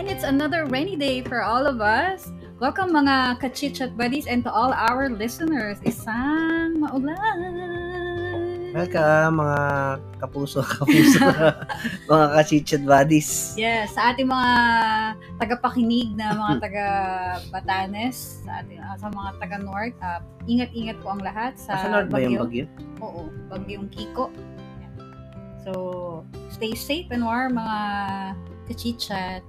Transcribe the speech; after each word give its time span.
And 0.00 0.08
it's 0.08 0.24
another 0.24 0.64
rainy 0.64 0.96
day 0.96 1.20
for 1.20 1.44
all 1.44 1.68
of 1.68 1.84
us. 1.84 2.32
Welcome 2.56 2.88
mga 2.88 3.36
kachichat 3.36 4.00
buddies 4.00 4.24
and 4.24 4.40
to 4.40 4.50
all 4.50 4.72
our 4.72 5.12
listeners. 5.12 5.76
Isang 5.84 6.80
maulan. 6.80 8.72
Welcome 8.72 9.44
mga 9.44 9.60
kapuso, 10.16 10.64
kapuso, 10.80 11.20
mga 12.16 12.26
kachichat 12.32 12.82
buddies. 12.88 13.52
Yes, 13.60 13.92
sa 13.92 14.16
ating 14.16 14.24
mga 14.24 14.52
tagapakinig 15.36 16.16
na 16.16 16.32
mga 16.32 16.54
taga 16.64 16.86
Batanes, 17.52 18.40
sa 18.48 18.64
ating 18.64 18.80
ah, 18.80 18.96
sa 18.96 19.12
mga 19.12 19.36
taga 19.36 19.60
North, 19.60 20.00
ah, 20.00 20.24
ingat-ingat 20.48 20.96
po 21.04 21.12
ang 21.12 21.20
lahat 21.20 21.60
sa 21.60 21.76
Sa 21.76 21.92
North 21.92 22.08
ba 22.08 22.24
yung 22.24 22.40
bagyo? 22.40 22.64
Oo, 23.04 23.28
bagyong 23.52 23.92
Kiko. 23.92 24.32
So, 25.60 26.24
stay 26.48 26.72
safe 26.72 27.12
and 27.12 27.20
warm 27.20 27.60
mga 27.60 27.76
kachichat. 28.64 29.44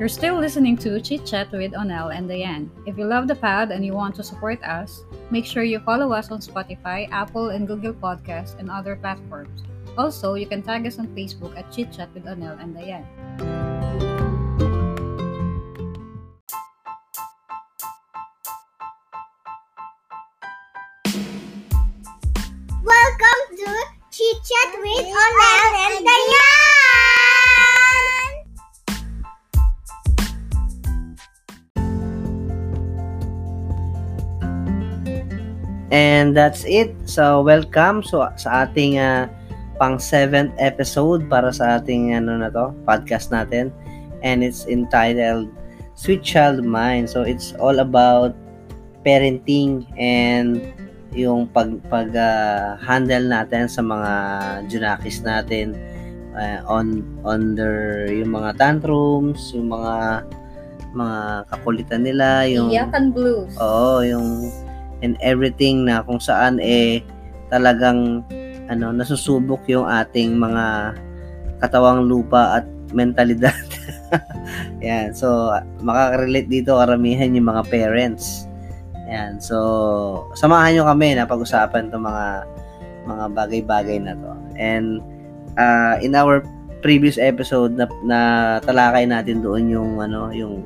You're 0.00 0.08
still 0.08 0.40
listening 0.40 0.78
to 0.78 0.98
Chit 1.02 1.26
Chat 1.26 1.52
with 1.52 1.72
Onel 1.72 2.08
and 2.08 2.26
Diane. 2.26 2.70
If 2.86 2.96
you 2.96 3.04
love 3.04 3.28
the 3.28 3.34
pod 3.34 3.70
and 3.70 3.84
you 3.84 3.92
want 3.92 4.14
to 4.14 4.24
support 4.24 4.64
us, 4.64 5.04
make 5.30 5.44
sure 5.44 5.62
you 5.62 5.78
follow 5.80 6.10
us 6.10 6.30
on 6.30 6.40
Spotify, 6.40 7.06
Apple, 7.12 7.50
and 7.50 7.68
Google 7.68 7.92
Podcasts 7.92 8.58
and 8.58 8.70
other 8.70 8.96
platforms. 8.96 9.62
Also, 9.98 10.40
you 10.40 10.46
can 10.46 10.62
tag 10.62 10.86
us 10.86 10.98
on 10.98 11.08
Facebook 11.08 11.54
at 11.54 11.70
Chit 11.70 11.92
Chat 11.92 12.08
with 12.14 12.24
Onel 12.24 12.56
and 12.62 12.74
Diane. 12.74 13.69
To 23.60 23.76
Chit 24.08 24.40
Chat 24.40 24.72
with 24.80 25.04
Onel 25.04 25.68
and 25.84 26.00
Diane! 26.00 26.40
And 35.92 36.32
that's 36.32 36.64
it. 36.64 36.96
So, 37.04 37.44
welcome 37.44 38.00
so, 38.00 38.24
sa 38.40 38.64
ating 38.64 38.96
ah, 38.96 39.28
pang 39.76 40.00
7th 40.00 40.56
episode 40.56 41.28
para 41.28 41.52
sa 41.52 41.76
ating 41.76 42.16
ano 42.16 42.40
na 42.40 42.48
to, 42.48 42.72
podcast 42.88 43.28
natin. 43.28 43.68
And 44.24 44.40
it's 44.40 44.64
entitled 44.64 45.52
Sweet 46.00 46.24
Child 46.24 46.64
of 46.64 46.68
Mine. 46.70 47.04
So, 47.04 47.28
it's 47.28 47.52
all 47.60 47.76
about 47.84 48.32
parenting 49.04 49.84
and 50.00 50.64
yung 51.14 51.50
pag 51.50 51.74
pag 51.90 52.08
ah, 52.14 52.78
handle 52.78 53.26
natin 53.26 53.66
sa 53.66 53.82
mga 53.82 54.12
junakis 54.70 55.22
natin 55.26 55.74
ah, 56.38 56.62
on 56.70 57.02
on 57.26 57.58
their 57.58 58.06
yung 58.10 58.30
mga 58.34 58.54
tantrums, 58.58 59.50
yung 59.54 59.74
mga 59.74 60.24
mga 60.94 61.18
kakulitan 61.50 62.02
nila, 62.02 62.46
yung 62.50 62.70
Iyakan 62.70 63.14
Blues. 63.14 63.54
Oo, 63.58 64.02
yung 64.02 64.50
and 65.00 65.16
everything 65.24 65.86
na 65.86 66.04
kung 66.04 66.20
saan 66.20 66.60
eh 66.60 67.00
talagang 67.48 68.22
ano 68.70 68.94
nasusubok 68.94 69.66
yung 69.66 69.88
ating 69.88 70.38
mga 70.38 70.94
katawang 71.58 72.06
lupa 72.06 72.62
at 72.62 72.66
mentalidad. 72.90 73.54
Yan. 74.86 75.14
So 75.14 75.50
makaka-relate 75.82 76.50
dito 76.50 76.78
karamihan 76.78 77.34
yung 77.34 77.50
mga 77.50 77.66
parents. 77.70 78.49
Yan. 79.10 79.42
So 79.42 79.58
samahan 80.38 80.78
nyo 80.78 80.86
kami 80.86 81.18
na 81.18 81.26
pag-usapan 81.26 81.90
'tong 81.90 82.06
mga 82.06 82.26
mga 83.10 83.24
bagay-bagay 83.34 83.98
na 83.98 84.14
to. 84.14 84.32
And 84.54 85.02
uh, 85.58 85.98
in 85.98 86.14
our 86.14 86.46
previous 86.80 87.20
episode 87.20 87.76
na, 87.76 87.90
na 88.06 88.18
talakay 88.64 89.04
natin 89.04 89.44
doon 89.44 89.68
yung 89.68 89.90
ano 90.00 90.32
yung 90.32 90.64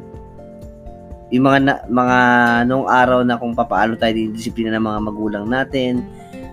yung 1.35 1.45
mga 1.51 1.59
na, 1.67 1.75
mga 1.91 2.19
nung 2.71 2.87
araw 2.87 3.27
na 3.27 3.35
kung 3.35 3.57
papaano 3.57 3.99
tayo 3.99 4.15
disiplina 4.15 4.79
ng 4.79 4.87
mga 4.87 5.01
magulang 5.03 5.47
natin 5.51 6.07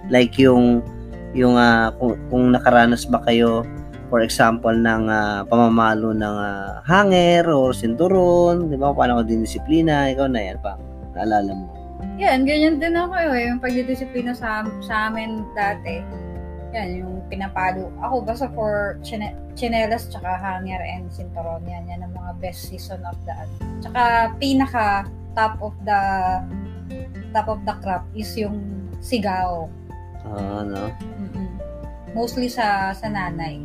like 0.09 0.33
yung 0.41 0.81
yung 1.37 1.55
ah, 1.55 1.93
kung, 1.95 2.17
kung 2.27 2.51
nakaranas 2.51 3.05
ba 3.05 3.21
kayo 3.23 3.61
for 4.09 4.25
example 4.25 4.73
ng 4.73 5.05
ah, 5.07 5.45
pamamalo 5.45 6.11
ng 6.17 6.35
ah, 6.41 6.81
hanger 6.89 7.45
or 7.53 7.71
sinturon 7.75 8.73
di 8.73 8.75
ba 8.75 8.89
paano 8.95 9.21
ko 9.21 9.23
dinisiplina 9.29 10.09
ikaw 10.09 10.25
na 10.25 10.41
yan 10.41 10.57
pa 10.57 10.73
naalala 11.13 11.53
mo 11.53 11.80
Yan, 12.21 12.45
ganyan 12.45 12.77
din 12.77 12.97
ako 12.97 13.13
eh. 13.17 13.49
Yung 13.49 13.61
pagdidisiplina 13.61 14.33
sa, 14.33 14.65
sa 14.85 15.09
amin 15.09 15.45
dati. 15.57 16.01
Yan, 16.71 17.03
yung 17.03 17.13
pinapalo. 17.27 17.91
Ako 17.99 18.23
basta 18.23 18.47
for 18.55 18.95
chine- 19.03 19.35
chinelas 19.57 20.07
tsaka 20.07 20.39
hanger 20.39 20.79
and 20.79 21.11
sinturon. 21.11 21.63
Yan, 21.67 21.89
yan 21.89 22.05
ang 22.05 22.13
mga 22.15 22.31
best 22.39 22.71
season 22.71 23.03
of 23.03 23.17
the. 23.27 23.33
Tsaka 23.83 24.31
pinaka 24.39 25.09
top 25.35 25.59
of 25.59 25.75
the 25.83 26.01
top 27.31 27.47
of 27.47 27.59
the 27.63 27.75
crop 27.83 28.03
is 28.15 28.31
yung 28.35 28.59
sigaw. 29.03 29.67
No 30.27 30.91
Mm-mm. 31.17 31.49
Mostly 32.13 32.47
sa 32.51 32.91
sa 32.95 33.07
nanay. 33.07 33.59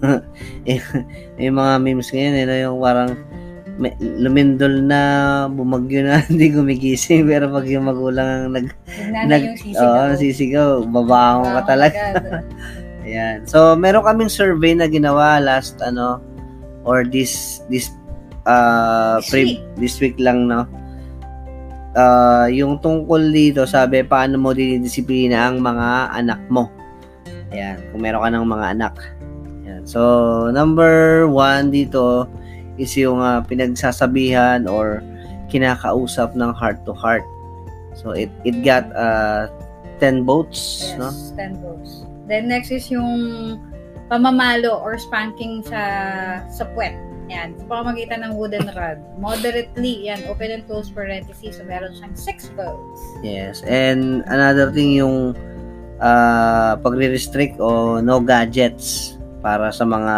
yung 1.42 1.56
mga 1.56 1.74
memes 1.84 2.08
ngayon 2.08 2.34
eh, 2.36 2.44
no, 2.48 2.54
yung 2.56 2.78
parang 2.80 3.12
may, 3.76 3.92
lumindol 4.00 4.82
na 4.82 5.00
bumagyo 5.46 6.02
na 6.02 6.20
hindi 6.28 6.50
gumigising 6.50 7.28
pero 7.28 7.52
pag 7.52 7.68
yung 7.68 7.86
magulang 7.86 8.48
ang 8.48 8.52
nag 8.56 8.66
nag 9.28 9.42
yung 9.44 9.58
sisigaw. 9.60 9.84
oo, 9.84 10.16
sisigaw 10.16 10.68
babaho 10.88 11.40
ka 11.60 11.62
talaga. 11.76 12.00
Ayan. 13.06 13.48
So, 13.48 13.74
meron 13.74 14.04
kaming 14.04 14.32
survey 14.32 14.76
na 14.76 14.86
ginawa 14.86 15.40
last 15.40 15.80
ano 15.80 16.20
or 16.84 17.04
this 17.04 17.60
this 17.72 17.88
uh 18.48 19.20
This 19.20 19.28
pre- 19.28 19.44
week. 19.44 19.60
this 19.76 19.94
week 20.00 20.16
lang 20.20 20.48
no. 20.48 20.64
Uh, 21.90 22.46
yung 22.46 22.78
tungkol 22.78 23.34
dito, 23.34 23.66
sabi 23.66 24.06
paano 24.06 24.38
mo 24.38 24.54
dinidisiplina 24.54 25.50
ang 25.50 25.58
mga 25.58 26.14
anak 26.14 26.38
mo. 26.46 26.70
Ayan, 27.50 27.82
kung 27.90 28.06
meron 28.06 28.22
ka 28.22 28.30
ng 28.30 28.46
mga 28.46 28.66
anak. 28.78 28.94
Ayan. 29.66 29.82
So, 29.82 30.00
number 30.54 31.26
one 31.26 31.74
dito 31.74 32.30
is 32.80 32.96
yung 32.96 33.20
uh, 33.20 33.44
pinagsasabihan 33.44 34.64
or 34.64 35.04
kinakausap 35.52 36.32
ng 36.34 36.50
heart 36.56 36.80
to 36.88 36.96
heart. 36.96 37.24
So, 37.94 38.16
it 38.16 38.32
it 38.48 38.64
got 38.64 38.88
uh, 38.96 39.52
10 40.00 40.24
votes, 40.24 40.80
Yes, 40.80 40.96
no? 40.96 41.10
10 41.36 41.60
votes. 41.60 42.08
Then 42.30 42.48
next 42.48 42.70
is 42.72 42.88
yung 42.88 43.10
pamamalo 44.08 44.80
or 44.80 44.96
spanking 44.96 45.62
sa 45.62 45.82
sa 46.48 46.64
puwet. 46.72 46.96
Yan, 47.30 47.54
sa 47.54 47.64
pamamagitan 47.70 48.26
ng 48.26 48.34
wooden 48.34 48.66
rod. 48.78 48.98
Moderately, 49.22 50.10
yan, 50.10 50.26
open 50.26 50.50
and 50.50 50.66
close 50.66 50.90
parentheses. 50.90 51.60
So, 51.60 51.62
meron 51.62 51.94
siyang 51.94 52.18
6 52.18 52.58
votes. 52.58 53.00
Yes. 53.22 53.62
And 53.62 54.26
another 54.26 54.74
thing 54.74 54.98
yung 54.98 55.38
uh, 56.02 56.74
pagre-restrict 56.82 57.62
o 57.62 58.02
no 58.02 58.18
gadgets 58.18 59.14
para 59.44 59.70
sa 59.70 59.86
mga 59.86 60.14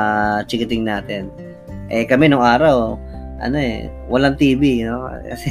chikiting 0.49 0.89
natin. 0.89 1.29
Eh 1.91 2.05
kami 2.07 2.31
nung 2.31 2.45
araw, 2.45 2.95
ano 3.43 3.57
eh, 3.59 3.91
walang 4.07 4.39
TV, 4.39 4.87
no? 4.87 5.11
Kasi 5.31 5.51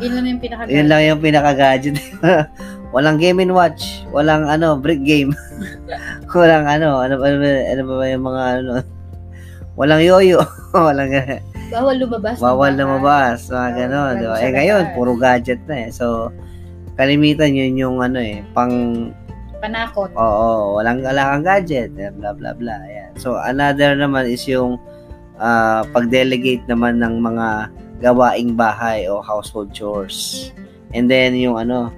Yun 0.00 0.12
lang 0.20 0.26
yung 0.28 0.40
pinaka 0.40 0.62
yun 0.68 0.86
lang 0.88 1.00
yung 1.06 1.22
pinaka-gadget. 1.22 1.96
walang 2.94 3.16
game 3.16 3.40
and 3.40 3.56
watch, 3.56 4.04
walang 4.12 4.44
ano, 4.44 4.76
brick 4.76 5.00
game. 5.00 5.32
walang 6.36 6.68
ano, 6.68 7.00
ano 7.00 7.16
ba 7.16 7.32
ano 7.32 7.82
ba 7.88 8.04
yung 8.04 8.24
mga 8.28 8.42
ano, 8.60 8.72
walang 9.80 10.02
yoyo, 10.04 10.44
walang 10.76 11.08
Bawal 11.72 11.96
lumabas. 11.96 12.36
bawal 12.36 12.76
lumabas, 12.76 13.48
mga 13.48 13.64
Oo, 13.64 13.76
ganon, 13.80 14.12
di 14.20 14.26
ba? 14.28 14.36
lalo 14.36 14.36
sa 14.36 14.44
Eh 14.44 14.50
ngayon, 14.52 14.82
puro 14.92 15.12
gadget 15.16 15.60
na 15.64 15.88
eh. 15.88 15.88
So, 15.88 16.28
kalimitan 17.00 17.56
yun 17.56 17.80
yung 17.80 17.96
ano 18.04 18.20
eh, 18.20 18.44
pang 18.52 19.08
Panakot. 19.62 20.10
Oo, 20.18 20.74
walang 20.82 21.06
wala 21.06 21.32
kang 21.32 21.46
gadget, 21.46 21.94
blah 21.94 22.34
blah 22.34 22.50
blah. 22.50 22.82
Ayan. 22.82 23.14
So 23.14 23.38
another 23.38 23.94
naman 23.94 24.26
is 24.26 24.42
yung 24.50 24.74
ah, 25.42 25.82
pag-delegate 25.90 26.62
naman 26.70 27.02
ng 27.02 27.18
mga 27.18 27.68
gawaing 27.98 28.54
bahay 28.54 29.10
o 29.10 29.18
household 29.18 29.74
chores. 29.74 30.50
And 30.94 31.10
then 31.10 31.34
yung 31.34 31.58
ano, 31.58 31.90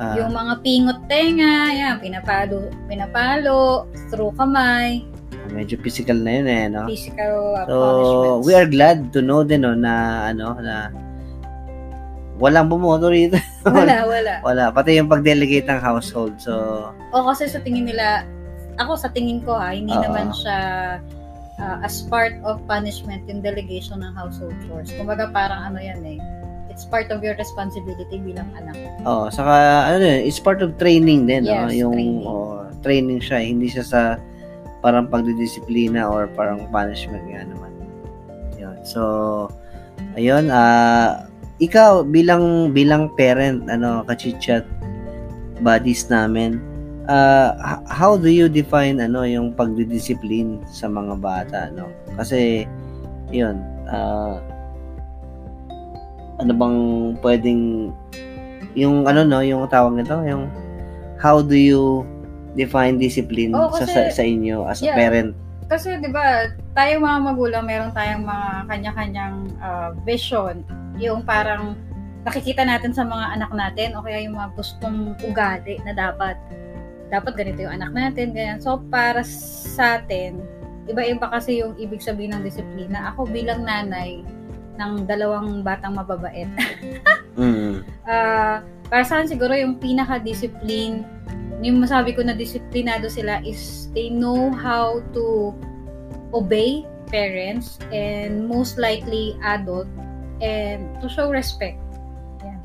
ah, 0.00 0.16
yung 0.16 0.32
mga 0.32 0.64
pingot 0.64 1.00
tenga, 1.06 1.68
yan, 1.76 2.00
pinapalo, 2.00 2.72
pinapalo, 2.88 3.84
through 4.08 4.32
kamay, 4.40 5.04
medyo 5.52 5.80
physical 5.80 6.16
na 6.20 6.30
yun 6.40 6.46
eh, 6.48 6.64
no? 6.68 6.84
physical 6.84 7.56
uh, 7.56 7.64
So, 7.64 7.76
we 8.44 8.52
are 8.52 8.68
glad 8.68 9.12
to 9.16 9.24
know 9.24 9.42
din 9.42 9.64
no, 9.64 9.72
na 9.72 10.28
ano 10.32 10.56
na 10.60 10.92
walang 12.38 12.70
bumoto 12.70 13.10
rito. 13.10 13.34
Wala, 13.66 14.06
wala. 14.06 14.34
wala. 14.46 14.64
Pati 14.70 14.94
yung 14.94 15.10
pag-delegate 15.10 15.66
ng 15.66 15.82
household. 15.82 16.38
So, 16.38 16.54
O 17.10 17.26
kasi 17.26 17.50
sa 17.50 17.58
tingin 17.60 17.90
nila, 17.90 18.22
ako 18.78 18.94
sa 18.94 19.10
tingin 19.10 19.42
ko 19.42 19.58
ha, 19.58 19.74
hindi 19.74 19.90
Oo. 19.90 20.06
naman 20.06 20.30
siya 20.30 20.58
uh, 21.58 21.78
as 21.82 22.02
part 22.06 22.38
of 22.46 22.62
punishment 22.66 23.26
yung 23.26 23.42
delegation 23.42 24.00
ng 24.00 24.12
household 24.14 24.54
chores. 24.66 24.90
Kumbaga 24.94 25.28
parang 25.30 25.74
ano 25.74 25.78
yan 25.78 26.00
eh. 26.06 26.18
It's 26.70 26.86
part 26.86 27.10
of 27.10 27.26
your 27.26 27.34
responsibility 27.34 28.22
bilang 28.22 28.54
anak. 28.54 28.78
Oh, 29.02 29.26
saka 29.34 29.86
ano 29.98 30.02
yun, 30.06 30.20
it's 30.22 30.38
part 30.38 30.62
of 30.62 30.78
training 30.78 31.26
din, 31.26 31.42
no? 31.42 31.66
Yes, 31.66 31.74
Yung 31.74 31.94
training. 31.98 32.22
oh, 32.22 32.62
training 32.86 33.18
siya, 33.18 33.38
hindi 33.42 33.66
siya 33.66 33.82
sa 33.82 34.00
parang 34.78 35.10
pagdidisiplina 35.10 36.06
or 36.06 36.30
parang 36.38 36.70
punishment 36.70 37.26
nga 37.26 37.42
naman. 37.42 37.74
Yun. 38.54 38.78
So, 38.86 39.02
ayun, 40.14 40.54
ah 40.54 41.26
ikaw 41.58 42.06
bilang 42.06 42.70
bilang 42.70 43.10
parent, 43.18 43.66
ano, 43.66 44.06
kachichat 44.06 44.62
buddies 45.58 46.06
namin, 46.06 46.62
ah 47.08 47.56
h- 47.56 47.84
how 47.88 48.14
do 48.14 48.28
you 48.28 48.46
define 48.46 49.00
ano 49.00 49.24
yung 49.24 49.50
pagdidisiplin 49.50 50.60
sa 50.68 50.86
mga 50.86 51.16
bata, 51.16 51.60
no? 51.72 51.88
Kasi 52.14 52.68
yun, 53.28 53.56
ah 53.88 54.36
ano 56.38 56.52
bang 56.54 56.78
pwedeng 57.18 57.90
yung 58.78 59.08
ano 59.08 59.26
no, 59.26 59.42
yung 59.42 59.66
tawag 59.66 59.96
nito, 59.96 60.14
yung 60.22 60.46
how 61.18 61.42
do 61.42 61.56
you 61.56 62.06
define 62.54 62.94
discipline 62.94 63.50
sa, 63.50 63.82
kasi- 63.82 63.90
sa 63.90 64.00
sa 64.12 64.22
inyo 64.22 64.68
as 64.68 64.78
a 64.80 64.92
Yeah. 64.92 64.96
parent? 64.96 65.32
Kasi 65.68 65.98
'di 65.98 66.08
ba, 66.08 66.48
tayo 66.72 66.96
mga 66.96 67.18
magulang 67.24 67.64
meron 67.64 67.92
tayong 67.92 68.24
mga 68.24 68.48
kanya-kanyang 68.68 69.36
ah, 69.58 69.90
vision, 70.04 70.62
yung 70.96 71.20
parang 71.22 71.74
nakikita 72.22 72.62
natin 72.62 72.92
sa 72.92 73.02
mga 73.02 73.36
anak 73.36 73.50
natin 73.52 73.96
o 73.96 74.02
kaya 74.02 74.20
yung 74.20 74.36
mga 74.36 74.52
gustong 74.54 75.16
ugali 75.22 75.80
na 75.82 75.92
dapat 75.92 76.36
dapat 77.08 77.36
ganito 77.36 77.64
yung 77.64 77.80
anak 77.80 77.90
natin, 77.92 78.36
ganyan. 78.36 78.60
So 78.60 78.80
para 78.92 79.24
sa 79.24 80.00
atin, 80.00 80.40
iba-iba 80.88 81.28
kasi 81.28 81.60
yung 81.60 81.76
ibig 81.76 82.00
sabihin 82.00 82.36
ng 82.36 82.44
disiplina. 82.44 83.12
Ako 83.12 83.28
bilang 83.28 83.64
nanay 83.64 84.24
ng 84.78 85.04
dalawang 85.10 85.66
batang 85.66 85.98
mababait, 85.98 86.48
Mm. 87.38 87.86
Ah, 88.02 88.66
para 88.90 89.06
sa 89.06 89.22
akin 89.22 89.30
siguro 89.30 89.54
yung 89.54 89.78
pinaka-discipline, 89.78 91.06
yung 91.62 91.78
masabi 91.78 92.10
ko 92.10 92.26
na 92.26 92.34
disiplinado 92.34 93.06
sila 93.06 93.38
is 93.46 93.86
they 93.94 94.10
know 94.10 94.50
how 94.50 94.98
to 95.14 95.54
obey 96.34 96.82
parents 97.14 97.78
and 97.94 98.50
most 98.50 98.74
likely 98.76 99.38
adult 99.46 99.86
and 100.42 100.82
to 100.98 101.06
show 101.06 101.30
respect. 101.30 101.78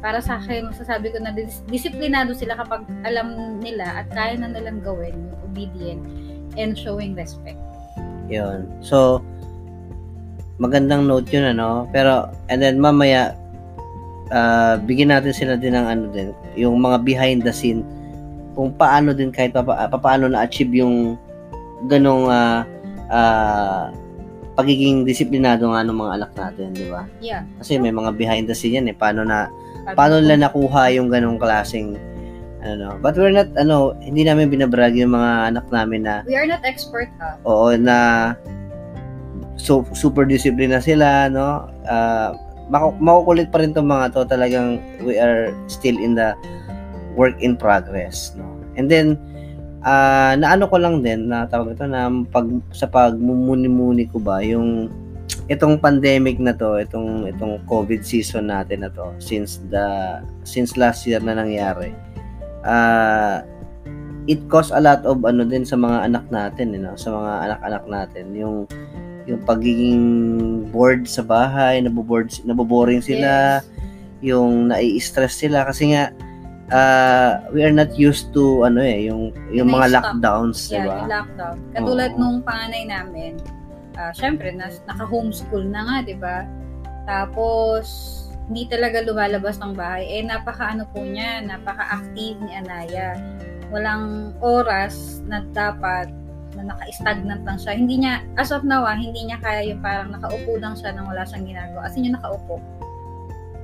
Para 0.03 0.19
sa 0.19 0.35
akin, 0.35 0.67
masasabi 0.67 1.15
ko 1.15 1.23
na 1.23 1.31
dis- 1.31 1.63
disiplinado 1.71 2.35
sila 2.35 2.59
kapag 2.59 2.83
alam 3.07 3.55
nila 3.63 4.03
at 4.03 4.11
kaya 4.11 4.35
na 4.35 4.51
nilang 4.51 4.83
gawin 4.83 5.15
yung 5.15 5.39
obedient 5.47 6.03
and 6.59 6.75
showing 6.75 7.15
respect. 7.15 7.55
Yun. 8.27 8.67
So, 8.83 9.23
magandang 10.59 11.07
note 11.07 11.31
yun, 11.31 11.55
ano? 11.55 11.87
Pero, 11.95 12.27
and 12.51 12.59
then 12.59 12.83
mamaya, 12.83 13.31
ah, 14.27 14.75
bigyan 14.75 15.15
natin 15.15 15.31
sila 15.31 15.55
din 15.55 15.71
ng 15.71 15.87
ano 15.87 16.11
din, 16.11 16.35
yung 16.59 16.83
mga 16.83 16.99
behind 17.07 17.39
the 17.47 17.55
scene, 17.55 17.87
kung 18.59 18.75
paano 18.75 19.15
din 19.15 19.31
kahit 19.31 19.55
pa, 19.55 19.63
pa, 19.63 19.87
paano 19.87 20.27
na-achieve 20.27 20.83
yung 20.83 21.15
ganong 21.87 22.27
ah, 22.27 22.67
ah, 23.07 23.87
pagiging 24.53 25.07
disiplinado 25.07 25.65
nga 25.71 25.81
ng 25.81 25.97
mga 25.97 26.11
anak 26.21 26.31
natin, 26.37 26.75
di 26.77 26.91
ba? 26.91 27.07
Yeah. 27.17 27.47
Kasi 27.57 27.81
may 27.81 27.89
mga 27.89 28.13
behind 28.19 28.45
the 28.45 28.53
scene 28.53 28.77
yan 28.77 28.91
eh, 28.91 28.93
paano 28.93 29.25
na, 29.25 29.49
paano 29.89 30.17
nila 30.17 30.47
nakuha 30.47 30.87
yung 30.91 31.07
ganong 31.07 31.35
klaseng 31.35 31.99
ano 32.59 32.73
no. 32.77 32.89
But 32.97 33.15
we're 33.15 33.29
not 33.29 33.51
ano, 33.53 33.91
hindi 33.99 34.23
namin 34.23 34.47
binabrag 34.47 34.95
yung 34.95 35.11
mga 35.11 35.51
anak 35.51 35.65
namin 35.67 36.07
na 36.07 36.23
We 36.23 36.33
are 36.33 36.47
not 36.47 36.63
expert 36.63 37.11
ha. 37.17 37.35
oo 37.43 37.75
na 37.75 38.31
so 39.55 39.83
super 39.91 40.23
discipline 40.23 40.71
na 40.71 40.79
sila 40.79 41.27
no 41.27 41.67
Ah, 41.83 42.31
maku- 42.65 42.95
makukulit 42.97 43.51
pa 43.51 43.59
rin 43.59 43.71
tong 43.71 43.85
mga 43.85 44.11
to 44.11 44.23
talagang 44.25 44.79
we 44.99 45.15
are 45.15 45.51
still 45.67 45.95
in 45.95 46.15
the 46.15 46.31
work 47.13 47.35
in 47.37 47.53
progress 47.53 48.31
no 48.33 48.47
and 48.73 48.87
then 48.87 49.19
ah 49.83 50.31
naano 50.33 50.65
ko 50.65 50.79
lang 50.79 51.03
din 51.03 51.27
na 51.27 51.43
tawag 51.45 51.75
ito 51.75 51.83
na 51.83 52.07
pag 52.31 52.47
sa 52.71 52.87
pagmumuni-muni 52.87 54.07
ko 54.07 54.17
ba 54.17 54.39
yung 54.39 54.87
itong 55.51 55.75
pandemic 55.75 56.39
na 56.39 56.55
to 56.55 56.79
itong 56.79 57.27
itong 57.27 57.59
covid 57.67 57.99
season 57.99 58.47
natin 58.47 58.87
na 58.87 58.89
to 58.91 59.11
since 59.19 59.59
the 59.67 60.19
since 60.47 60.79
last 60.79 61.03
year 61.03 61.19
na 61.19 61.35
nangyari 61.35 61.91
ah 62.63 63.43
it 64.23 64.39
caused 64.47 64.71
a 64.71 64.79
lot 64.79 65.03
of 65.03 65.19
ano 65.27 65.43
din 65.43 65.67
sa 65.67 65.75
mga 65.75 66.07
anak 66.07 66.25
natin 66.31 66.71
you 66.71 66.79
know, 66.79 66.95
sa 66.95 67.11
mga 67.11 67.31
anak-anak 67.51 67.83
natin 67.91 68.25
yung 68.31 68.63
yung 69.23 69.39
pagiging 69.47 70.03
bored 70.67 71.07
sa 71.07 71.23
bahay, 71.23 71.79
nabobored 71.79 72.27
naboboring 72.43 72.99
sila, 72.99 73.63
Yes. 73.63 73.67
yung 74.19 74.67
nai-stress 74.67 75.39
sila 75.39 75.63
kasi 75.63 75.95
nga 75.95 76.11
ah, 76.71 77.39
we 77.51 77.63
are 77.63 77.71
not 77.71 77.91
used 77.95 78.31
to 78.35 78.63
ano 78.63 78.83
eh 78.83 79.07
yung 79.07 79.31
yung 79.51 79.71
mga 79.71 79.95
lockdowns, 79.95 80.67
di 80.67 80.75
Yeah, 80.75 80.87
ba? 80.87 80.95
yung 81.03 81.11
lockdown. 81.11 81.55
Katulad 81.71 82.11
Oo. 82.15 82.19
nung 82.19 82.37
panganay 82.43 82.83
namin, 82.83 83.39
ah 83.97 84.13
syempre, 84.13 84.49
nas, 84.53 84.81
naka-homeschool 84.89 85.65
na 85.69 85.81
nga, 85.85 85.95
di 86.05 86.15
ba? 86.17 86.47
Tapos, 87.05 87.85
hindi 88.47 88.67
talaga 88.67 89.03
lumalabas 89.03 89.59
ng 89.59 89.73
bahay. 89.75 90.03
Eh, 90.07 90.23
napaka-ano 90.23 90.83
po 90.91 90.99
niya, 91.03 91.43
napaka-active 91.43 92.37
ni 92.43 92.51
Anaya. 92.55 93.15
Walang 93.71 94.35
oras 94.43 95.23
na 95.25 95.41
dapat 95.55 96.11
na 96.53 96.69
naka-stagnant 96.69 97.41
lang 97.47 97.57
siya. 97.57 97.73
Hindi 97.73 98.05
niya, 98.05 98.21
as 98.37 98.53
of 98.53 98.61
now, 98.61 98.85
ah, 98.85 98.93
hindi 98.97 99.25
niya 99.25 99.39
kaya 99.41 99.65
yung 99.65 99.81
parang 99.81 100.13
nakaupo 100.13 100.59
lang 100.59 100.77
siya 100.77 100.93
nang 100.93 101.09
wala 101.09 101.25
siyang 101.25 101.47
ginagawa. 101.49 101.87
As 101.87 101.95
in, 101.97 102.05
yung 102.05 102.17
nakaupo. 102.19 102.61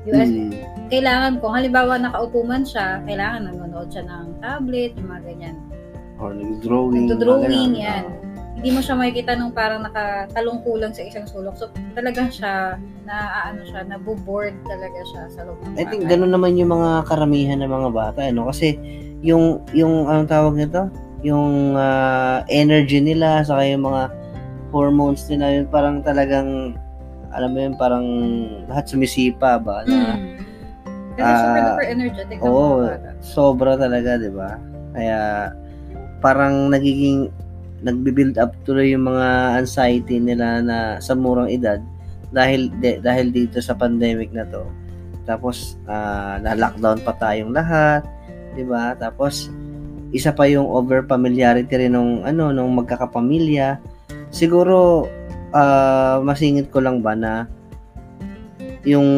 As- 0.09 0.31
Mm. 0.31 0.55
kailangan 0.89 1.31
kung 1.43 1.53
halimbawa 1.53 1.99
nakaupo 1.99 2.41
man 2.41 2.63
siya, 2.65 3.03
kailangan 3.05 3.51
nanonood 3.51 3.93
siya 3.93 4.07
ng 4.07 4.41
tablet, 4.41 4.95
yung 4.97 5.09
mga 5.11 5.21
ganyan. 5.27 5.57
Or 6.17 6.31
nag-drawing. 6.33 7.05
Nagdo-drawing, 7.07 7.77
mga 7.77 8.09
ganun. 8.09 8.15
Hindi 8.59 8.75
mo 8.75 8.83
siya 8.83 8.99
makikita 8.99 9.39
nung 9.39 9.55
parang 9.55 9.87
nakatalong 9.87 10.59
kulang 10.67 10.91
sa 10.91 10.99
isang 10.99 11.23
sulok. 11.23 11.55
So, 11.55 11.71
talagang 11.95 12.27
siya, 12.27 12.75
na 13.07 13.15
ano 13.47 13.63
siya, 13.63 13.87
nabuboard 13.87 14.51
talaga 14.67 14.99
siya 15.07 15.21
sa 15.31 15.47
loob 15.47 15.63
ng 15.63 15.79
I 15.79 15.87
think 15.87 16.03
bahay. 16.03 16.19
ganun 16.19 16.35
naman 16.35 16.59
yung 16.59 16.75
mga 16.75 17.07
karamihan 17.07 17.63
ng 17.63 17.71
mga 17.71 17.89
bata, 17.89 18.19
ano? 18.19 18.51
Kasi 18.51 18.75
yung 19.23 19.63
yung 19.71 20.11
anong 20.11 20.27
tawag 20.27 20.59
nito? 20.59 20.91
Yung 21.23 21.79
ah, 21.79 22.43
energy 22.51 22.99
nila 22.99 23.47
saka 23.47 23.63
yung 23.63 23.87
mga 23.87 24.11
hormones 24.75 25.23
nila 25.31 25.55
yun 25.55 25.65
parang 25.65 26.03
talagang 26.03 26.75
alam 27.31 27.49
mo 27.51 27.59
yun 27.59 27.73
parang 27.75 28.05
lahat 28.67 28.85
sumisipa 28.85 29.55
ba 29.57 29.87
na 29.87 30.19
Mm. 30.19 30.35
Kasi 31.15 31.31
super 31.35 31.59
Ah, 31.59 31.67
duper 31.75 31.87
energetic 31.89 32.37
oo. 32.39 32.85
bata. 32.85 33.11
sobra 33.19 33.75
talaga, 33.75 34.15
'di 34.15 34.31
ba? 34.31 34.55
Kaya 34.95 35.19
parang 36.19 36.71
nagiging 36.71 37.27
nagbi-build 37.83 38.35
up 38.39 38.51
tuloy 38.67 38.91
yung 38.91 39.07
mga 39.07 39.59
anxiety 39.63 40.19
nila 40.19 40.59
na 40.59 40.77
sa 40.99 41.15
murang 41.15 41.47
edad 41.47 41.79
dahil 42.29 42.69
de- 42.77 43.01
dahil 43.01 43.33
dito 43.33 43.57
sa 43.59 43.73
pandemic 43.73 44.29
na 44.35 44.45
to. 44.47 44.65
Tapos 45.25 45.77
ah, 45.89 46.37
na-lockdown 46.41 47.01
pa 47.01 47.13
tayong 47.17 47.53
lahat, 47.53 48.05
'di 48.53 48.65
ba? 48.67 48.93
Tapos 48.97 49.49
isa 50.09 50.33
pa 50.33 50.49
yung 50.49 50.65
over 50.65 51.05
familiarity 51.05 51.85
rin 51.85 51.93
nung 51.93 52.25
ano 52.25 52.49
nung 52.53 52.73
magkakapamilya. 52.77 53.79
Siguro 54.29 55.09
ah, 55.55 56.21
masingit 56.21 56.69
ko 56.69 56.81
lang 56.83 57.01
ba 57.01 57.13
na 57.17 57.47
yung 58.87 59.09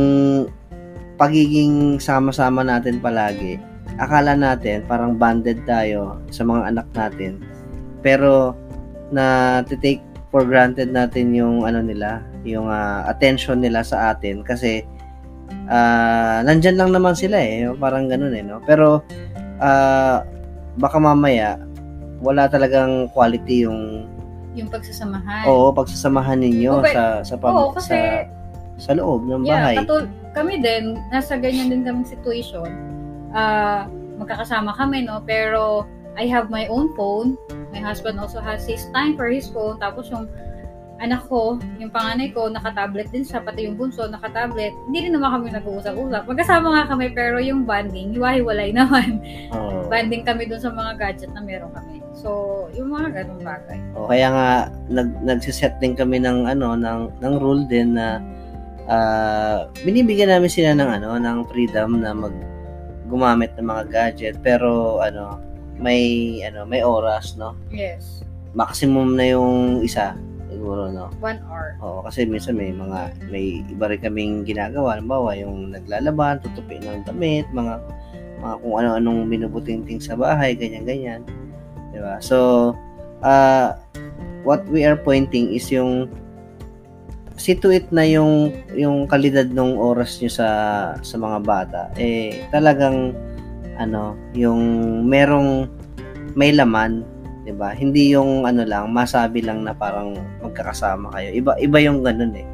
pagiging 1.22 2.02
sama-sama 2.02 2.66
natin 2.66 2.98
palagi, 2.98 3.62
akala 4.02 4.34
natin 4.34 4.82
parang 4.90 5.14
banded 5.14 5.62
tayo 5.70 6.18
sa 6.34 6.42
mga 6.42 6.74
anak 6.74 6.88
natin. 6.98 7.38
Pero 8.02 8.54
na 9.10 9.26
take 9.64 10.02
for 10.30 10.44
granted 10.44 10.90
natin 10.90 11.32
yung 11.32 11.64
ano 11.64 11.80
nila, 11.80 12.20
yung 12.44 12.66
ah, 12.66 13.06
attention 13.06 13.60
nila 13.60 13.82
sa 13.82 14.12
atin 14.12 14.42
kasi 14.42 14.84
ah 15.68 16.40
nandyan 16.42 16.76
lang 16.76 16.92
naman 16.92 17.14
sila 17.14 17.38
eh, 17.38 17.68
parang 17.76 18.08
ganun 18.08 18.32
eh, 18.32 18.42
no? 18.42 18.60
Pero 18.62 19.04
ah 19.58 20.24
baka 20.76 20.98
mamaya 20.98 21.60
wala 22.18 22.48
talagang 22.48 23.10
quality 23.10 23.66
yung 23.66 24.08
Yung 24.52 24.68
pagsasamahan. 24.68 25.48
oo 25.48 25.72
pagsasamahan 25.72 26.40
ninyo 26.40 26.82
Okay. 26.82 26.92
sa 26.94 27.04
sa 27.24 27.36
pam- 27.36 27.56
Oo, 27.56 27.72
kasi 27.72 27.96
sa 27.96 28.28
sa 28.82 28.92
loob 28.94 29.24
ng 29.24 29.44
Yeah, 29.44 29.70
bahay. 29.70 29.76
katul 29.80 30.04
kami 30.32 30.60
din, 30.60 30.96
nasa 31.12 31.36
ganyan 31.36 31.68
din 31.68 31.84
kaming 31.84 32.08
situation. 32.08 32.66
Ah, 33.30 33.84
magkakasama 34.16 34.72
kami, 34.72 35.04
no? 35.04 35.20
Pero, 35.22 35.84
I 36.22 36.30
have 36.30 36.54
my 36.54 36.70
own 36.70 36.94
phone. 36.94 37.34
My 37.74 37.82
husband 37.82 38.22
also 38.22 38.38
has 38.38 38.62
his 38.70 38.86
time 38.94 39.18
for 39.18 39.26
his 39.26 39.50
phone. 39.50 39.82
Tapos 39.82 40.14
yung 40.14 40.30
anak 41.02 41.26
ko, 41.26 41.58
yung 41.82 41.90
panganay 41.90 42.30
ko, 42.30 42.46
naka-tablet 42.46 43.10
din 43.10 43.26
siya, 43.26 43.42
pati 43.42 43.66
yung 43.66 43.74
bunso, 43.74 44.06
naka-tablet. 44.06 44.70
Hindi 44.86 45.10
rin 45.10 45.18
naman 45.18 45.34
kami 45.34 45.50
nag-uusap-usap. 45.50 46.30
Magkasama 46.30 46.78
nga 46.78 46.94
kami, 46.94 47.10
pero 47.10 47.42
yung 47.42 47.66
bonding, 47.66 48.14
hiwa-hiwalay 48.14 48.70
naman. 48.78 49.18
Oo. 49.50 49.90
Bonding 49.90 50.22
kami 50.22 50.46
dun 50.46 50.62
sa 50.62 50.70
mga 50.70 51.02
gadget 51.02 51.34
na 51.34 51.42
meron 51.42 51.74
kami. 51.74 52.06
So, 52.14 52.70
yung 52.78 52.94
mga 52.94 53.18
ganong 53.18 53.42
bagay. 53.42 53.82
O 53.98 54.06
kaya 54.06 54.30
nga 54.30 54.50
nag 54.94 55.10
nagse-set 55.26 55.82
din 55.82 55.98
kami 55.98 56.22
ng 56.22 56.46
ano 56.46 56.78
ng 56.78 57.18
ng 57.18 57.34
rule 57.42 57.66
din 57.66 57.98
na 57.98 58.22
ah, 58.86 59.66
binibigyan 59.82 60.30
namin 60.30 60.54
sila 60.54 60.78
ng 60.78 61.02
ano, 61.02 61.18
ng 61.18 61.50
freedom 61.50 61.98
na 61.98 62.14
mag 62.14 62.36
gumamit 63.10 63.52
ng 63.58 63.66
mga 63.66 63.84
gadget 63.90 64.36
pero 64.40 65.02
ano, 65.02 65.51
may 65.82 66.40
ano, 66.46 66.64
may 66.64 66.86
oras, 66.86 67.36
no? 67.36 67.58
Yes. 67.74 68.24
Maximum 68.54 69.18
na 69.18 69.34
yung 69.34 69.82
isa 69.82 70.16
siguro, 70.52 70.94
no? 70.94 71.10
One 71.18 71.42
hour. 71.50 71.76
Oo, 71.82 72.00
kasi 72.06 72.28
minsan 72.30 72.60
may 72.60 72.70
mga 72.70 73.18
may 73.34 73.66
iba 73.66 73.90
rin 73.90 74.00
kaming 74.00 74.46
ginagawa, 74.46 74.96
halimbawa 74.96 75.34
yung 75.34 75.74
naglalaban, 75.74 76.44
tutupi 76.46 76.78
ng 76.78 77.08
damit, 77.08 77.50
mga 77.50 77.82
mga 78.42 78.56
kung 78.62 78.76
ano-anong 78.78 79.20
binubuting-ting 79.32 80.02
sa 80.04 80.14
bahay, 80.14 80.54
ganyan-ganyan. 80.54 81.26
'Di 81.92 82.00
ba? 82.00 82.22
So, 82.22 82.72
uh, 83.26 83.74
what 84.46 84.62
we 84.70 84.86
are 84.86 84.98
pointing 84.98 85.54
is 85.56 85.70
yung 85.74 86.12
it 87.42 87.90
na 87.90 88.06
yung 88.06 88.54
yung 88.78 89.10
kalidad 89.10 89.50
ng 89.50 89.74
oras 89.74 90.22
nyo 90.22 90.30
sa 90.30 90.48
sa 91.02 91.16
mga 91.18 91.42
bata 91.42 91.82
eh 91.98 92.46
talagang 92.54 93.18
ano 93.82 94.14
yung 94.38 94.62
merong 95.10 95.66
may 96.38 96.54
laman 96.54 97.02
'di 97.44 97.54
ba? 97.58 97.74
Hindi 97.74 98.14
yung 98.14 98.46
ano 98.46 98.62
lang 98.64 98.94
masabi 98.94 99.42
lang 99.42 99.66
na 99.66 99.74
parang 99.74 100.18
magkakasama 100.46 101.10
kayo. 101.18 101.30
Iba 101.34 101.52
iba 101.58 101.78
yung 101.82 102.06
ganun 102.06 102.34
eh 102.38 102.46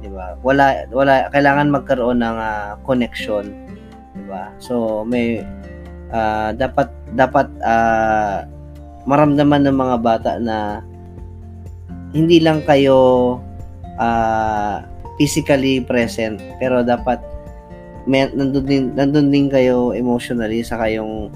'di 0.00 0.08
ba? 0.10 0.36
Wala 0.40 0.88
wala 0.90 1.28
kailangan 1.30 1.68
magkaroon 1.68 2.24
ng 2.24 2.38
ah, 2.40 2.74
connection 2.88 3.52
'di 4.16 4.24
ba? 4.26 4.50
So 4.58 5.04
may 5.04 5.44
ah, 6.10 6.56
dapat 6.56 6.88
dapat 7.14 7.46
ah, 7.62 8.48
maramdaman 9.04 9.68
ng 9.68 9.76
mga 9.76 9.96
bata 10.00 10.32
na 10.40 10.80
hindi 12.16 12.40
lang 12.42 12.64
kayo 12.64 13.38
ah, 14.00 14.82
physically 15.20 15.84
present 15.84 16.40
pero 16.56 16.80
dapat 16.80 17.20
may, 18.08 18.28
nandun, 18.32 18.64
din, 18.64 18.84
nandun 18.96 19.28
din 19.28 19.48
kayo 19.52 19.92
emotionally 19.92 20.64
sa 20.64 20.80
yung 20.88 21.28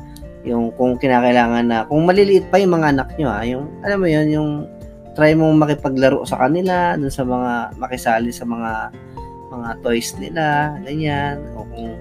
yung 0.44 0.68
kung 0.76 1.00
kinakailangan 1.00 1.64
na 1.64 1.88
kung 1.88 2.04
maliliit 2.04 2.52
pa 2.52 2.61
yung 2.61 2.76
mga 2.76 2.92
anak 2.92 3.09
nyo 3.16 3.28
ha, 3.33 3.42
yung 3.49 3.64
alam 3.80 3.97
mo 3.97 4.09
yun 4.09 4.28
yung 4.28 4.50
try 5.16 5.33
mong 5.33 5.56
makipaglaro 5.56 6.21
sa 6.28 6.37
kanila 6.37 7.00
dun 7.00 7.09
sa 7.09 7.25
mga 7.25 7.73
makisali 7.80 8.28
sa 8.28 8.44
mga 8.44 8.92
mga 9.49 9.68
toys 9.80 10.12
nila 10.21 10.76
ganyan 10.85 11.40
o 11.56 11.64
kung 11.73 11.97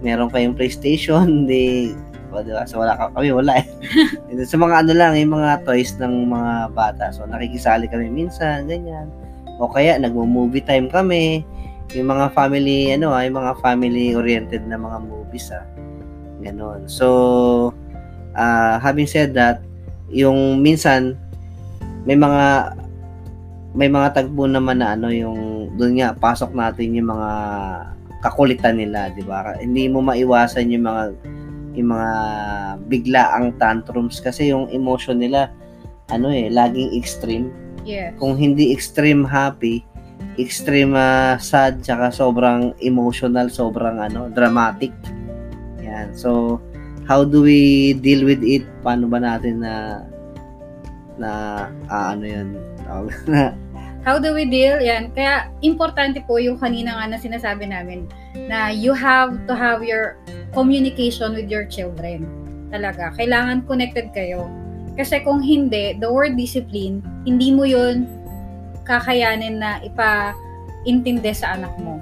meron 0.00 0.32
kayong 0.32 0.56
PlayStation 0.56 1.44
di 1.50 1.92
o, 2.32 2.40
diba? 2.40 2.64
So, 2.64 2.80
wala 2.80 2.96
ka, 2.96 3.12
kami, 3.12 3.28
wala 3.28 3.60
eh. 3.60 3.66
sa 4.48 4.56
mga 4.56 4.74
ano 4.80 4.92
lang, 4.96 5.12
yung 5.20 5.36
mga 5.36 5.68
toys 5.68 6.00
ng 6.00 6.32
mga 6.32 6.72
bata. 6.72 7.12
So, 7.12 7.28
nakikisali 7.28 7.92
kami 7.92 8.08
minsan, 8.08 8.64
ganyan. 8.64 9.12
O 9.60 9.68
kaya, 9.68 10.00
nagmo-movie 10.00 10.64
time 10.64 10.88
kami. 10.88 11.44
Yung 11.92 12.08
mga 12.08 12.32
family, 12.32 12.92
ano 12.96 13.12
ah, 13.12 13.22
yung 13.24 13.36
mga 13.36 13.52
family-oriented 13.60 14.64
na 14.66 14.80
mga 14.80 14.98
movies 15.04 15.52
ah. 15.52 15.64
Ganon. 16.42 16.88
So, 16.90 17.06
uh, 18.34 18.80
having 18.82 19.06
said 19.06 19.36
that, 19.36 19.62
yung 20.10 20.60
minsan, 20.60 21.16
may 22.04 22.18
mga 22.18 22.76
may 23.72 23.88
mga 23.88 24.12
tagpo 24.12 24.44
naman 24.44 24.84
na 24.84 24.92
ano 24.92 25.08
yung 25.08 25.72
doon 25.80 25.96
nga 25.96 26.12
pasok 26.12 26.52
natin 26.52 26.92
yung 26.92 27.08
mga 27.08 27.30
kakulitan 28.20 28.76
nila, 28.76 29.08
'di 29.16 29.24
ba? 29.24 29.56
Hindi 29.56 29.88
mo 29.88 30.04
maiwasan 30.04 30.68
yung 30.68 30.84
mga 30.84 31.02
yung 31.72 31.88
mga 31.88 32.10
biglaang 32.92 33.56
tantrums 33.56 34.20
kasi 34.20 34.52
yung 34.52 34.68
emotion 34.68 35.16
nila 35.16 35.48
ano 36.12 36.28
eh 36.28 36.52
laging 36.52 36.92
extreme 36.92 37.48
Yes. 37.82 38.14
kung 38.20 38.38
hindi 38.38 38.70
extreme 38.70 39.26
happy 39.26 39.82
extreme 40.40 40.96
ah, 40.96 41.36
sad 41.36 41.84
tsaka 41.84 42.08
sobrang 42.12 42.72
emotional 42.80 43.52
sobrang 43.52 44.00
ano 44.00 44.32
dramatic 44.32 44.92
yan 45.82 46.12
so 46.16 46.60
how 47.04 47.26
do 47.26 47.44
we 47.44 47.92
deal 48.00 48.24
with 48.24 48.40
it 48.40 48.64
paano 48.80 49.10
ba 49.10 49.20
natin 49.20 49.60
na 49.60 50.04
na 51.20 51.30
ah, 51.92 52.16
ano 52.16 52.24
yun 52.24 52.48
How 54.02 54.18
do 54.18 54.34
we 54.34 54.42
deal? 54.50 54.82
Yan. 54.82 55.14
Kaya, 55.14 55.46
importante 55.62 56.26
po 56.26 56.34
yung 56.42 56.58
kanina 56.58 56.98
nga 56.98 57.14
na 57.14 57.18
sinasabi 57.22 57.70
namin 57.70 58.10
na 58.50 58.74
you 58.74 58.90
have 58.90 59.38
to 59.46 59.54
have 59.54 59.86
your 59.86 60.18
communication 60.50 61.38
with 61.38 61.46
your 61.46 61.70
children. 61.70 62.26
Talaga. 62.74 63.14
Kailangan 63.14 63.62
connected 63.70 64.10
kayo. 64.10 64.50
Kasi 64.98 65.22
kung 65.22 65.38
hindi, 65.38 65.94
the 66.02 66.10
word 66.10 66.34
discipline, 66.34 66.98
hindi 67.24 67.54
mo 67.54 67.62
yun 67.62 68.04
kakayanin 68.92 69.56
na 69.56 69.80
ipa-intindi 69.80 71.32
sa 71.32 71.56
anak 71.56 71.72
mo. 71.80 71.96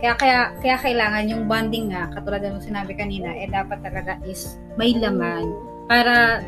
Kaya, 0.00 0.16
kaya, 0.16 0.40
kaya 0.64 0.76
kailangan 0.80 1.28
yung 1.28 1.44
bonding 1.44 1.92
nga, 1.92 2.08
katulad 2.16 2.40
ng 2.40 2.64
sinabi 2.64 2.96
kanina, 2.96 3.36
eh 3.36 3.52
dapat 3.52 3.84
talaga 3.84 4.16
is 4.24 4.56
may 4.80 4.96
laman 4.96 5.52
para 5.84 6.40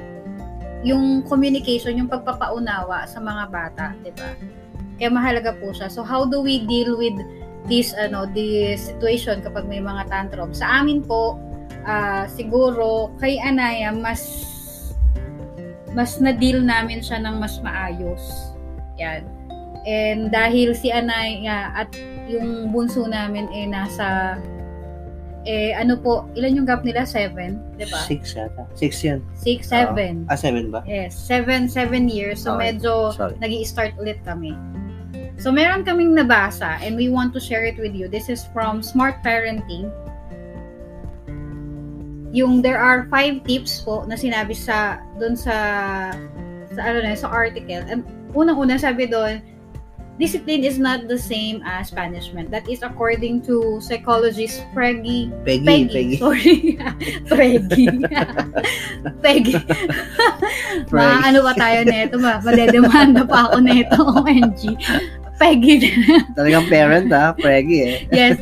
yung 0.80 1.20
communication, 1.28 2.00
yung 2.00 2.08
pagpapaunawa 2.08 3.04
sa 3.04 3.20
mga 3.20 3.44
bata, 3.52 3.87
di 4.00 4.11
ba? 4.16 4.32
Kaya 4.96 5.11
mahalaga 5.12 5.52
po 5.61 5.70
siya. 5.70 5.92
So 5.92 6.00
how 6.00 6.25
do 6.25 6.40
we 6.40 6.64
deal 6.64 6.96
with 6.96 7.14
this 7.70 7.94
ano 7.94 8.26
this 8.26 8.90
situation 8.90 9.44
kapag 9.44 9.68
may 9.68 9.78
mga 9.78 10.08
tantrum? 10.11 10.50
Sa 10.54 10.82
amin 10.82 11.04
po 11.04 11.37
ah, 11.84 12.25
siguro 12.30 13.12
kay 13.18 13.38
Anaya 13.42 13.90
mas 13.94 14.22
mas 15.92 16.16
na-deal 16.16 16.64
namin 16.64 17.04
siya 17.04 17.20
ng 17.20 17.37
mas 17.37 17.61
maayos. 17.61 18.54
Yan. 18.96 19.28
And 19.82 20.30
dahil 20.30 20.78
si 20.78 20.94
Anaya 20.94 21.74
at 21.74 21.90
yung 22.30 22.70
bunso 22.70 23.02
namin 23.04 23.50
eh 23.50 23.66
nasa 23.66 24.38
eh 25.42 25.74
ano 25.74 25.98
po, 25.98 26.30
ilan 26.38 26.62
yung 26.62 26.66
gap 26.70 26.86
nila? 26.86 27.02
Seven, 27.02 27.58
di 27.74 27.82
ba? 27.90 27.98
six 28.06 28.38
yata 28.38 28.62
six 28.78 29.02
yun 29.02 29.18
Six, 29.34 29.66
seven. 29.66 30.22
ah 30.30 30.38
seven 30.38 30.70
ba 30.70 30.86
Yes, 30.86 31.18
seven, 31.18 31.66
seven 31.66 32.06
years. 32.06 32.38
So, 32.38 32.54
Okay. 32.54 32.78
medyo 32.78 33.10
nag 33.42 33.50
start 33.66 33.98
ulit 33.98 34.22
kami. 34.22 34.54
So, 35.42 35.50
meron 35.50 35.82
kaming 35.82 36.14
nabasa 36.14 36.78
and 36.78 36.94
we 36.94 37.10
want 37.10 37.34
to 37.34 37.42
share 37.42 37.66
it 37.66 37.74
with 37.74 37.90
you. 37.90 38.06
This 38.06 38.30
is 38.30 38.46
from 38.54 38.86
Smart 38.86 39.18
Parenting. 39.26 39.90
Yung 42.32 42.62
there 42.62 42.78
are 42.78 43.10
five 43.10 43.42
tips 43.44 43.82
po 43.82 44.06
na 44.06 44.14
sinabi 44.14 44.54
sa 44.56 45.02
doon 45.18 45.34
sa 45.36 45.56
sa 46.70 46.80
ano 46.80 47.02
na 47.02 47.12
sa 47.12 47.28
article. 47.28 47.82
And 47.84 48.06
unang-una 48.32 48.78
sabi 48.78 49.04
doon, 49.04 49.42
discipline 50.19 50.64
is 50.64 50.78
not 50.78 51.09
the 51.09 51.19
same 51.19 51.62
as 51.64 51.90
punishment. 51.90 52.50
That 52.50 52.69
is 52.69 52.83
according 52.83 53.42
to 53.49 53.81
psychologist 53.81 54.62
Peggy 54.75 55.33
Peggy 55.45 55.64
Peggy. 55.64 55.92
Peggy, 55.92 56.16
Sorry. 56.19 56.57
Peggy. 57.28 57.87
Peggy. 59.25 59.54
Ma, 60.95 61.25
ano 61.25 61.42
ba 61.42 61.52
tayo 61.57 61.85
nito? 61.88 62.21
Ma, 62.21 62.38
madedemanda 62.45 63.25
pa 63.25 63.49
ako 63.50 63.57
nito. 63.64 63.99
OMG. 64.23 64.62
Peggy. 65.40 65.90
talagang 66.38 66.71
parent 66.71 67.11
ha 67.11 67.35
Peggy 67.35 67.78
eh 67.83 67.97
yes. 68.12 68.37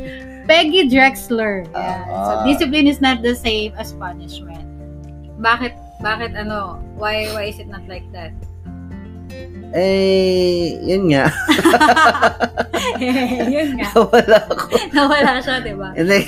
Peggy 0.50 0.90
Drexler. 0.90 1.62
Yeah. 1.70 2.02
So, 2.10 2.32
Ah. 2.34 2.42
discipline 2.42 2.90
is 2.90 2.98
not 2.98 3.22
the 3.22 3.38
same 3.38 3.70
as 3.78 3.94
punishment. 3.94 4.66
Bakit, 5.38 5.78
bakit 6.02 6.34
ano, 6.34 6.82
why, 6.98 7.30
why 7.30 7.46
is 7.46 7.62
it 7.62 7.70
not 7.70 7.86
like 7.86 8.02
that? 8.10 8.34
Eh 9.70 10.74
yun 10.82 11.06
nga 11.10 11.30
Yun 13.54 13.76
nga. 13.80 13.88
wala 14.12 14.36
ako 14.48 14.64
Nawala 14.92 15.40
siya, 15.40 15.60
di 15.60 15.72
ba? 15.76 15.88
Then, 15.96 16.24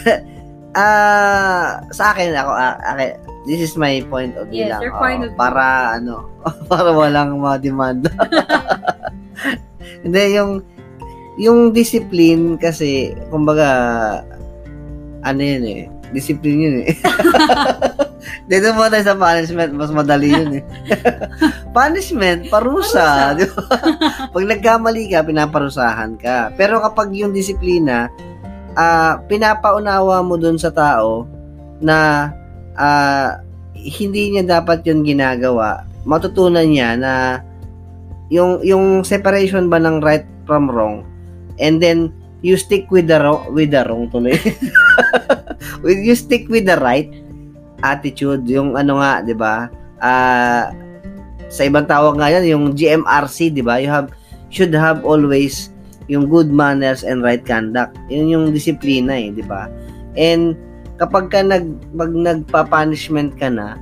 ah, 0.72 1.80
sa 1.92 2.12
akin, 2.12 2.32
ako, 2.32 2.52
ah, 2.52 2.76
akin, 2.94 3.16
this 3.44 3.60
is 3.60 3.74
my 3.76 4.00
point 4.08 4.32
of 4.36 4.48
view 4.48 4.64
Yes, 4.64 4.76
lang. 4.76 4.80
your 4.84 4.96
point 4.96 5.20
Oo, 5.20 5.26
of 5.28 5.30
view. 5.32 5.40
Para, 5.40 5.64
ano, 5.98 6.28
para 6.70 6.90
walang 6.92 7.40
ma-demand. 7.40 8.08
Hindi, 10.02 10.22
yung, 10.36 10.62
yung 11.36 11.58
discipline 11.72 12.56
kasi, 12.56 13.12
kumbaga, 13.28 13.68
ano 15.22 15.40
yun 15.40 15.64
eh, 15.64 15.82
discipline 16.12 16.60
yun 16.60 16.76
eh. 16.88 16.94
Dito 18.48 18.74
mo 18.74 18.88
tayo 18.88 19.04
sa 19.04 19.16
punishment, 19.16 19.72
mas 19.76 19.92
madali 19.94 20.28
yun 20.32 20.50
eh. 20.60 20.64
punishment, 21.76 22.48
parusa. 22.48 23.34
Parusa. 23.34 23.38
Di 23.38 23.46
ba? 23.48 23.64
Pag 24.34 24.44
nagkamali 24.48 25.12
ka, 25.12 25.24
pinaparusahan 25.24 26.18
ka. 26.18 26.52
Pero 26.56 26.82
kapag 26.82 27.14
yung 27.14 27.32
disiplina, 27.32 28.10
ah 28.72 29.20
pinapaunawa 29.28 30.24
mo 30.24 30.40
dun 30.40 30.56
sa 30.56 30.72
tao 30.72 31.28
na 31.82 32.30
ah, 32.76 33.42
hindi 33.76 34.32
niya 34.32 34.60
dapat 34.60 34.86
yun 34.86 35.04
ginagawa, 35.04 35.84
matutunan 36.08 36.64
niya 36.66 36.96
na 36.96 37.12
yung 38.32 38.64
yung 38.64 39.04
separation 39.04 39.68
ba 39.68 39.76
ng 39.76 40.00
right 40.00 40.24
from 40.48 40.72
wrong 40.72 41.04
and 41.60 41.84
then 41.84 42.08
you 42.40 42.56
stick 42.56 42.88
with 42.90 43.06
the 43.06 43.20
wrong, 43.20 43.44
with 43.54 43.70
the 43.70 43.84
wrong 43.86 44.08
tuloy. 44.10 44.34
with 45.84 46.00
you 46.00 46.16
stick 46.16 46.48
with 46.50 46.66
the 46.66 46.78
right 46.80 47.10
attitude, 47.82 48.46
yung 48.48 48.78
ano 48.78 49.02
nga, 49.02 49.20
'di 49.20 49.34
ba? 49.36 49.68
Ah 50.02 50.72
sa 51.52 51.68
ibang 51.68 51.84
tawag 51.84 52.16
nga 52.16 52.32
yan, 52.32 52.48
yung 52.48 52.64
GMRC, 52.72 53.52
'di 53.52 53.60
ba? 53.60 53.76
You 53.76 53.92
have 53.92 54.08
should 54.48 54.72
have 54.72 55.04
always 55.04 55.72
yung 56.10 56.26
good 56.26 56.50
manners 56.50 57.04
and 57.06 57.22
right 57.22 57.42
conduct. 57.44 57.94
Yun 58.10 58.32
yung 58.32 58.44
disiplina 58.50 59.16
eh, 59.16 59.30
di 59.30 59.44
ba? 59.44 59.70
And 60.18 60.54
kapag 61.00 61.32
ka 61.32 61.40
nag, 61.40 61.96
pag 61.96 62.12
nagpa-punishment 62.12 63.38
ka 63.38 63.48
na, 63.48 63.78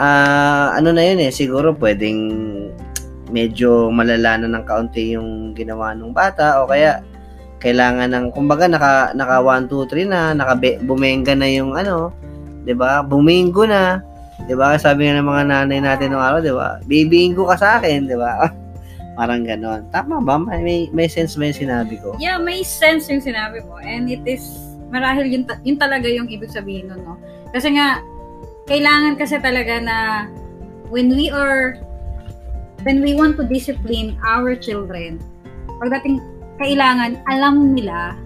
ah 0.00 0.76
ano 0.76 0.92
na 0.92 1.02
yun 1.04 1.20
eh, 1.24 1.32
siguro 1.32 1.72
pwedeng 1.76 2.20
medyo 3.32 3.90
malala 3.90 4.38
na 4.38 4.48
ng 4.48 4.64
kaunti 4.64 5.18
yung 5.18 5.52
ginawa 5.52 5.92
ng 5.96 6.14
bata 6.14 6.62
o 6.62 6.70
kaya 6.70 7.02
kailangan 7.58 8.14
ng 8.14 8.26
kumbaga 8.30 8.70
naka 8.70 9.10
naka 9.16 9.42
1 9.42 9.66
2 9.66 10.06
3 10.06 10.06
na, 10.06 10.20
naka 10.36 10.54
bumenga 10.84 11.34
na 11.34 11.48
yung 11.50 11.74
ano, 11.74 12.12
'di 12.66 12.74
ba? 12.74 13.06
Bumingo 13.06 13.62
na. 13.62 14.02
'Di 14.44 14.58
ba? 14.58 14.74
Sabi 14.76 15.06
nga 15.06 15.22
ng 15.22 15.30
mga 15.30 15.42
nanay 15.46 15.78
natin 15.78 16.10
nung 16.10 16.20
araw, 16.20 16.42
'di 16.42 16.52
ba? 16.52 16.82
Bibingo 16.84 17.46
ka 17.46 17.56
sa 17.56 17.68
akin, 17.78 18.10
'di 18.10 18.18
ba? 18.18 18.50
Parang 19.16 19.48
ganon. 19.48 19.88
Tama 19.94 20.20
ba? 20.20 20.36
May, 20.36 20.60
may, 20.60 20.80
may 20.92 21.08
sense 21.08 21.40
ba 21.40 21.48
yung 21.48 21.56
sinabi 21.56 21.96
ko? 22.04 22.18
Yeah, 22.20 22.36
may 22.36 22.60
sense 22.60 23.08
yung 23.08 23.24
sinabi 23.24 23.64
mo. 23.64 23.80
And 23.80 24.12
it 24.12 24.20
is, 24.28 24.44
marahil 24.92 25.32
yun, 25.32 25.48
ta- 25.48 25.62
yun 25.64 25.80
talaga 25.80 26.04
yung 26.04 26.28
ibig 26.28 26.52
sabihin 26.52 26.92
nun, 26.92 27.00
no? 27.00 27.16
Kasi 27.48 27.72
nga, 27.72 28.04
kailangan 28.68 29.16
kasi 29.16 29.40
talaga 29.40 29.80
na 29.80 29.96
when 30.92 31.16
we 31.16 31.32
are, 31.32 31.80
when 32.84 33.00
we 33.00 33.16
want 33.16 33.40
to 33.40 33.48
discipline 33.48 34.20
our 34.20 34.52
children, 34.52 35.16
pagdating, 35.80 36.20
kailangan, 36.60 37.16
alam 37.32 37.72
nila 37.72 38.20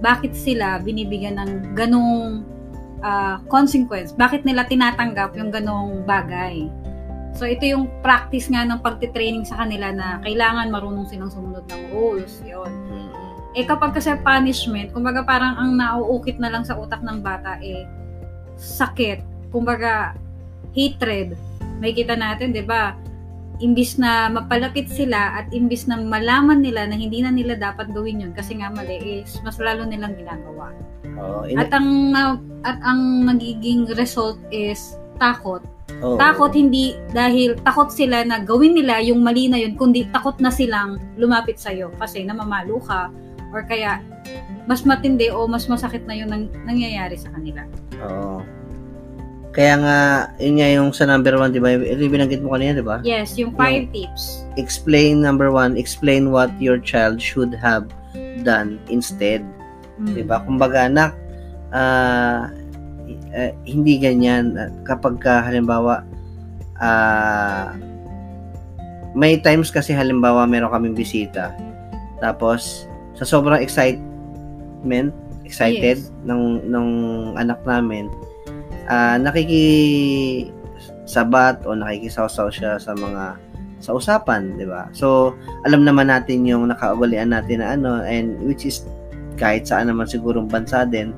bakit 0.00 0.32
sila 0.32 0.80
binibigyan 0.80 1.36
ng 1.36 1.76
ganong 1.76 2.48
uh, 3.02 3.36
consequence. 3.50 4.14
Bakit 4.14 4.46
nila 4.46 4.64
tinatanggap 4.66 5.36
yung 5.36 5.50
ganong 5.50 6.06
bagay. 6.06 6.70
So, 7.32 7.48
ito 7.48 7.64
yung 7.64 7.88
practice 8.04 8.48
nga 8.52 8.62
ng 8.64 8.80
pagtitraining 8.84 9.48
sa 9.48 9.64
kanila 9.64 9.90
na 9.90 10.20
kailangan 10.20 10.68
marunong 10.68 11.08
silang 11.08 11.32
sumunod 11.32 11.64
ng 11.68 11.82
rules. 11.92 12.40
Yun. 12.44 12.70
Eh, 13.52 13.64
kapag 13.68 13.92
kasi 13.92 14.12
punishment, 14.20 14.92
kumbaga 14.96 15.24
parang 15.24 15.56
ang 15.60 15.76
nauukit 15.76 16.40
na 16.40 16.48
lang 16.48 16.64
sa 16.64 16.76
utak 16.76 17.04
ng 17.04 17.20
bata, 17.20 17.60
eh, 17.60 17.84
sakit. 18.56 19.24
Kumbaga, 19.52 20.16
hatred. 20.72 21.36
May 21.80 21.92
kita 21.92 22.16
natin, 22.16 22.52
di 22.52 22.64
ba? 22.64 22.96
Imbis 23.60 24.00
na 24.00 24.32
mapalapit 24.32 24.88
sila 24.88 25.38
at 25.38 25.52
imbis 25.52 25.84
na 25.86 26.00
malaman 26.00 26.64
nila 26.64 26.88
na 26.88 26.96
hindi 26.96 27.20
na 27.20 27.30
nila 27.30 27.54
dapat 27.54 27.92
gawin 27.94 28.24
yun 28.24 28.32
kasi 28.34 28.58
nga 28.58 28.72
mali 28.72 29.22
is 29.22 29.38
mas 29.46 29.54
lalo 29.60 29.86
nilang 29.86 30.18
ginagawa. 30.18 30.74
Oh, 31.14 31.46
at 31.46 31.70
ang 31.70 32.10
at 32.62 32.78
ang 32.86 33.26
nagiging 33.26 33.86
result 33.98 34.38
is 34.50 34.96
takot 35.18 35.62
oh, 36.00 36.16
Takot 36.16 36.52
hindi 36.56 36.98
dahil 37.12 37.54
takot 37.62 37.92
sila 37.92 38.24
na 38.24 38.40
gawin 38.42 38.74
nila 38.74 38.98
yung 39.04 39.20
mali 39.20 39.46
na 39.46 39.60
yun, 39.60 39.78
kundi 39.78 40.08
takot 40.10 40.38
na 40.40 40.50
silang 40.50 40.98
lumapit 41.20 41.60
sa'yo 41.60 41.92
kasi 42.00 42.26
namamalo 42.26 42.82
ka 42.82 43.12
or 43.52 43.62
kaya 43.68 44.00
mas 44.64 44.86
matindi 44.86 45.28
o 45.28 45.44
mas 45.44 45.68
masakit 45.68 46.02
na 46.08 46.16
yun 46.16 46.30
nang, 46.30 46.48
nangyayari 46.64 47.18
sa 47.18 47.28
kanila. 47.34 47.66
Oo. 48.00 48.40
Kaya 49.52 49.76
nga, 49.84 49.98
yun 50.40 50.56
nga 50.56 50.68
yung 50.72 50.90
sa 50.96 51.04
number 51.04 51.36
one, 51.36 51.52
di 51.52 51.60
ba? 51.60 51.76
Ito 51.76 52.00
yung 52.00 52.14
binanggit 52.16 52.40
mo 52.40 52.56
kanina, 52.56 52.80
di 52.80 52.86
ba? 52.86 53.04
Yes, 53.04 53.36
yung 53.36 53.52
five 53.52 53.84
yung, 53.84 54.08
tips. 54.08 54.48
Explain, 54.56 55.20
number 55.20 55.52
one, 55.52 55.76
explain 55.76 56.32
what 56.32 56.48
your 56.56 56.80
child 56.80 57.20
should 57.20 57.52
have 57.52 57.84
done 58.48 58.80
instead. 58.88 59.44
Mm. 60.00 60.16
Di 60.16 60.24
ba? 60.24 60.40
Kumbaga, 60.48 60.88
anak, 60.88 61.12
uh, 61.72 62.48
uh, 63.34 63.52
hindi 63.66 63.98
ganyan 63.98 64.56
kapag 64.84 65.18
ka, 65.18 65.42
halimbawa 65.44 66.04
uh, 66.78 67.72
may 69.12 69.36
times 69.40 69.68
kasi 69.68 69.92
halimbawa 69.92 70.48
meron 70.48 70.72
kaming 70.72 70.96
bisita 70.96 71.52
tapos 72.22 72.88
sa 73.18 73.24
sobrang 73.28 73.60
excitement 73.60 75.12
excited 75.44 76.00
yes. 76.00 76.14
ng 76.24 76.64
ng 76.70 76.88
anak 77.36 77.60
namin 77.68 78.08
uh, 78.88 79.16
nakiki 79.20 79.66
sabat 81.04 81.60
o 81.68 81.76
nakikisawsaw 81.76 82.48
siya 82.48 82.80
sa 82.80 82.96
mga 82.96 83.36
sa 83.82 83.90
usapan, 83.98 84.54
'di 84.54 84.66
ba? 84.70 84.86
So, 84.94 85.34
alam 85.66 85.82
naman 85.82 86.06
natin 86.06 86.46
yung 86.46 86.70
nakaugalian 86.70 87.34
natin 87.34 87.58
na 87.58 87.74
ano 87.74 87.98
and 88.06 88.38
which 88.46 88.62
is 88.62 88.86
kahit 89.34 89.66
saan 89.66 89.90
naman 89.90 90.06
sigurong 90.06 90.46
bansa 90.46 90.86
din 90.86 91.10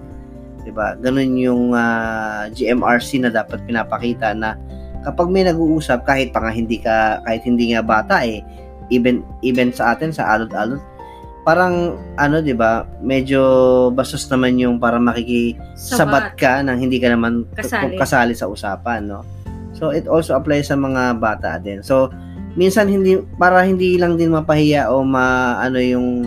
'di 0.65 0.73
ba? 0.73 0.97
Ganun 0.99 1.37
yung 1.37 1.77
uh, 1.77 1.79
ah, 1.79 2.43
GMRC 2.49 3.21
na 3.21 3.31
dapat 3.31 3.61
pinapakita 3.69 4.33
na 4.33 4.57
kapag 5.05 5.29
may 5.29 5.45
nag-uusap 5.45 6.09
kahit 6.09 6.33
pa 6.33 6.41
nga 6.41 6.53
hindi 6.53 6.81
ka 6.81 7.21
kahit 7.29 7.45
hindi 7.45 7.77
nga 7.77 7.85
bata 7.85 8.25
eh 8.25 8.41
even 8.89 9.21
even 9.45 9.69
sa 9.69 9.93
atin 9.93 10.11
sa 10.11 10.33
adult-adult 10.35 10.81
parang 11.45 12.01
ano 12.17 12.41
'di 12.41 12.57
ba 12.57 12.89
medyo 13.05 13.41
bastos 13.93 14.25
naman 14.33 14.57
yung 14.57 14.81
para 14.81 14.97
makikisabat 14.97 16.41
ka 16.41 16.65
nang 16.65 16.81
hindi 16.81 16.97
ka 16.97 17.13
naman 17.13 17.45
kasali. 17.53 18.01
kasali 18.01 18.33
sa 18.33 18.49
usapan 18.49 19.05
no 19.05 19.21
so 19.77 19.93
it 19.93 20.09
also 20.09 20.33
applies 20.33 20.73
sa 20.73 20.77
mga 20.81 21.21
bata 21.21 21.61
din 21.61 21.85
so 21.85 22.09
minsan 22.57 22.89
hindi 22.89 23.21
para 23.37 23.61
hindi 23.61 24.01
lang 24.01 24.17
din 24.17 24.33
mapahiya 24.33 24.89
o 24.89 25.05
ma 25.05 25.61
ano 25.61 25.77
yung 25.77 26.25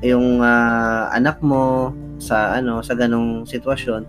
yung 0.00 0.40
uh, 0.40 1.12
anak 1.12 1.36
mo 1.44 1.92
sa 2.18 2.58
ano 2.58 2.82
sa 2.82 2.98
ganong 2.98 3.46
sitwasyon, 3.46 4.02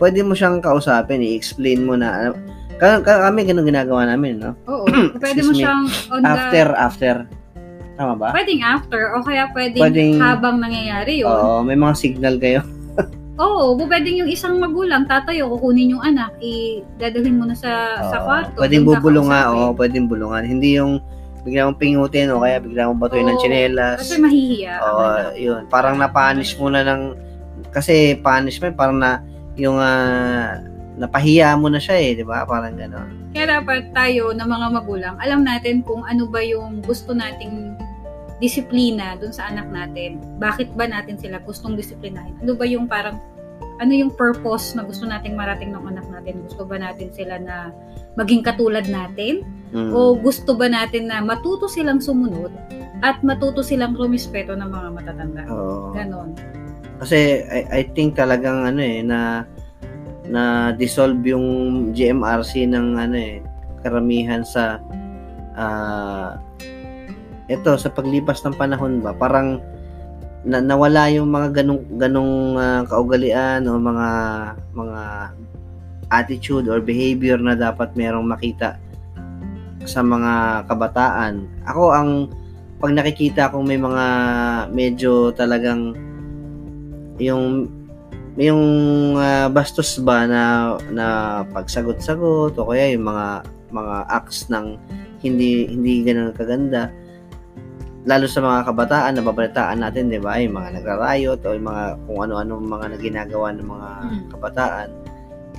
pwede 0.00 0.20
mo 0.22 0.32
siyang 0.36 0.60
kausapin, 0.60 1.24
i-explain 1.24 1.84
mo 1.84 1.96
na 1.96 2.32
kami 2.76 3.48
ganun 3.48 3.64
ginagawa 3.64 4.04
namin, 4.04 4.40
no? 4.40 4.52
Oo. 4.68 4.84
pwede 5.22 5.40
mo 5.42 5.52
siyang 5.56 5.88
on 6.12 6.22
after 6.24 6.68
the... 6.72 6.76
after 6.76 7.14
Tama 7.96 8.12
ba? 8.20 8.28
Pwedeng 8.36 8.60
after 8.60 9.16
o 9.16 9.24
kaya 9.24 9.48
pwedeng, 9.56 9.80
pwedeng 9.80 10.12
habang 10.20 10.60
nangyayari 10.60 11.24
yun. 11.24 11.32
Oo, 11.32 11.64
may 11.64 11.80
mga 11.80 11.96
signal 11.96 12.36
kayo. 12.36 12.60
Oo, 13.40 13.72
pwedeng 13.80 14.20
yung 14.20 14.28
isang 14.28 14.60
magulang, 14.60 15.08
tatayo, 15.08 15.48
kukunin 15.56 15.96
yung 15.96 16.04
anak, 16.04 16.36
i-dadalhin 16.44 17.40
mo 17.40 17.48
na 17.48 17.56
sa, 17.56 17.96
oo, 18.04 18.12
sa 18.12 18.20
kwarto. 18.20 18.60
Pwedeng 18.60 18.84
bubulungan, 18.84 19.44
oo, 19.48 19.72
pwedeng 19.80 20.12
bulungan. 20.12 20.44
Hindi 20.44 20.76
yung 20.76 21.00
bigla 21.40 21.72
mong 21.72 21.80
pingutin 21.80 22.28
o 22.36 22.44
kaya 22.44 22.60
bigla 22.60 22.92
mong 22.92 23.00
batuin 23.00 23.28
ng 23.32 23.38
tsinelas. 23.40 23.98
Kasi 24.04 24.20
mahihiya. 24.20 24.74
Oo, 24.84 25.06
yun. 25.40 25.62
Parang 25.72 25.96
napanish 25.96 26.52
mo 26.60 26.68
na 26.68 26.84
ng 26.84 27.16
kasi 27.76 28.16
punishment 28.24 28.72
parang 28.72 28.96
na 28.96 29.20
yung 29.60 29.76
uh, 29.76 30.64
napahiya 30.96 31.52
mo 31.60 31.68
na 31.68 31.76
siya 31.76 32.00
eh, 32.00 32.10
'di 32.16 32.24
ba? 32.24 32.48
Parang 32.48 32.72
gano'n. 32.72 33.36
Kaya 33.36 33.60
dapat 33.60 33.92
tayo 33.92 34.32
na 34.32 34.48
mga 34.48 34.66
magulang, 34.72 35.14
alam 35.20 35.44
natin 35.44 35.84
kung 35.84 36.00
ano 36.08 36.24
ba 36.24 36.40
yung 36.40 36.80
gusto 36.80 37.12
nating 37.12 37.76
disiplina 38.40 39.16
dun 39.20 39.32
sa 39.32 39.52
anak 39.52 39.68
natin. 39.68 40.20
Bakit 40.40 40.72
ba 40.76 40.88
natin 40.88 41.20
sila 41.20 41.40
gustong 41.44 41.76
disiplinahin? 41.76 42.36
Ano 42.40 42.56
ba 42.56 42.64
yung 42.64 42.88
parang 42.88 43.20
ano 43.76 43.92
yung 43.92 44.12
purpose 44.12 44.72
na 44.72 44.84
gusto 44.84 45.04
nating 45.04 45.36
marating 45.36 45.72
ng 45.72 45.84
anak 45.84 46.04
natin? 46.08 46.44
Gusto 46.48 46.64
ba 46.64 46.80
natin 46.80 47.12
sila 47.12 47.36
na 47.36 47.72
maging 48.16 48.40
katulad 48.40 48.88
natin? 48.88 49.44
Mm. 49.72 49.92
O 49.92 50.16
gusto 50.16 50.56
ba 50.56 50.68
natin 50.68 51.12
na 51.12 51.20
matuto 51.20 51.68
silang 51.68 52.00
sumunod 52.00 52.52
at 53.04 53.20
matuto 53.20 53.60
silang 53.60 53.92
rumispeto 53.92 54.56
ng 54.56 54.68
mga 54.68 54.88
matatanda? 54.96 55.42
Oh. 55.52 55.92
Ganon. 55.92 56.32
Kasi 56.96 57.44
I, 57.44 57.60
I 57.70 57.82
think 57.92 58.16
talagang 58.16 58.64
ano 58.64 58.80
eh 58.80 59.04
na 59.04 59.44
na 60.26 60.72
dissolve 60.74 61.22
yung 61.22 61.46
GMRC 61.94 62.66
ng 62.66 62.98
ano 62.98 63.16
eh 63.16 63.38
karamihan 63.86 64.42
sa 64.42 64.82
uh, 65.54 66.34
ito 67.46 67.70
sa 67.78 67.88
paglipas 67.94 68.42
ng 68.42 68.58
panahon 68.58 68.98
ba 68.98 69.14
parang 69.14 69.62
na, 70.42 70.58
nawala 70.58 71.06
yung 71.14 71.30
mga 71.30 71.62
ganong 71.62 71.82
ganong 71.94 72.34
uh, 72.58 72.82
kaugalian 72.90 73.66
o 73.70 73.78
mga 73.78 74.08
mga 74.74 75.02
attitude 76.10 76.70
or 76.70 76.78
behavior 76.78 77.38
na 77.38 77.58
dapat 77.58 77.90
merong 77.98 78.26
makita 78.26 78.78
sa 79.86 80.02
mga 80.02 80.66
kabataan. 80.66 81.46
Ako 81.66 81.94
ang 81.94 82.10
pag 82.78 82.92
nakikita 82.94 83.50
kong 83.50 83.66
may 83.66 83.78
mga 83.78 84.04
medyo 84.70 85.34
talagang 85.34 85.94
yung 87.20 87.70
yung 88.36 88.62
uh, 89.16 89.48
bastos 89.48 89.96
ba 90.04 90.28
na 90.28 90.76
na 90.92 91.06
pagsagot-sagot 91.56 92.52
o 92.60 92.68
kaya 92.68 92.92
yung 92.92 93.08
mga 93.08 93.48
mga 93.72 93.96
acts 94.12 94.52
ng 94.52 94.76
hindi 95.24 95.72
hindi 95.72 96.04
ganoon 96.04 96.36
kaganda. 96.36 96.92
Lalo 98.06 98.30
sa 98.30 98.38
mga 98.44 98.70
kabataan 98.70 99.18
na 99.18 99.24
babalitaan 99.24 99.80
natin 99.82 100.12
'di 100.12 100.20
ba 100.20 100.38
yung 100.38 100.54
mga 100.54 100.78
nagrarayot 100.78 101.40
o 101.42 101.48
yung 101.56 101.66
mga 101.66 101.84
kung 102.06 102.18
ano-ano 102.28 102.60
mga 102.60 102.86
naginagawa 103.00 103.48
ng 103.56 103.66
mga 103.66 103.90
hmm. 104.04 104.24
kabataan. 104.36 104.88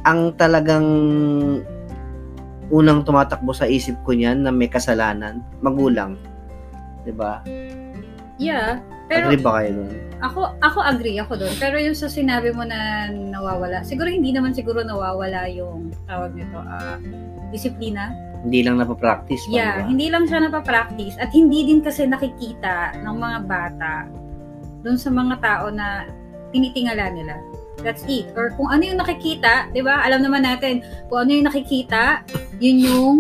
Ang 0.06 0.20
talagang 0.38 0.88
unang 2.70 3.02
tumatakbo 3.04 3.52
sa 3.58 3.66
isip 3.66 3.98
ko 4.06 4.14
niyan 4.14 4.46
na 4.46 4.54
may 4.54 4.70
kasalanan 4.70 5.42
magulang. 5.66 6.14
'di 7.04 7.12
ba? 7.18 7.42
Yeah 8.38 8.97
pero, 9.08 9.26
agree 9.28 9.40
ba 9.40 9.52
kayo 9.58 9.70
doon? 9.74 9.92
Ako, 10.18 10.40
ako 10.60 10.80
agree 10.82 11.18
ako 11.18 11.34
doon. 11.36 11.54
Pero 11.56 11.78
yung 11.78 11.94
sa 11.94 12.08
sinabi 12.08 12.50
mo 12.50 12.62
na 12.62 13.08
nawawala, 13.08 13.82
siguro 13.82 14.10
hindi 14.10 14.34
naman 14.34 14.52
siguro 14.52 14.82
nawawala 14.82 15.46
yung 15.48 15.94
tawag 16.06 16.34
nito, 16.34 16.58
uh, 16.58 16.98
disiplina. 17.48 18.12
Hindi 18.40 18.62
lang 18.62 18.78
napapractice. 18.78 19.46
pa, 19.46 19.54
Yeah, 19.54 19.74
ba? 19.78 19.86
hindi 19.86 20.08
lang 20.08 20.26
siya 20.26 20.44
napapractice 20.44 21.18
at 21.18 21.30
hindi 21.32 21.66
din 21.66 21.80
kasi 21.80 22.06
nakikita 22.06 22.98
ng 22.98 23.16
mga 23.16 23.40
bata 23.46 23.94
doon 24.82 24.98
sa 24.98 25.10
mga 25.10 25.36
tao 25.38 25.66
na 25.70 26.06
tinitingala 26.52 27.12
nila. 27.12 27.36
That's 27.78 28.02
it. 28.06 28.34
Or 28.34 28.50
kung 28.54 28.68
ano 28.68 28.82
yung 28.82 28.98
nakikita, 28.98 29.70
di 29.70 29.82
ba? 29.82 30.02
Alam 30.02 30.26
naman 30.26 30.42
natin, 30.42 30.82
kung 31.08 31.26
ano 31.26 31.32
yung 31.32 31.46
nakikita, 31.46 32.26
yun 32.58 32.78
yung, 32.82 33.16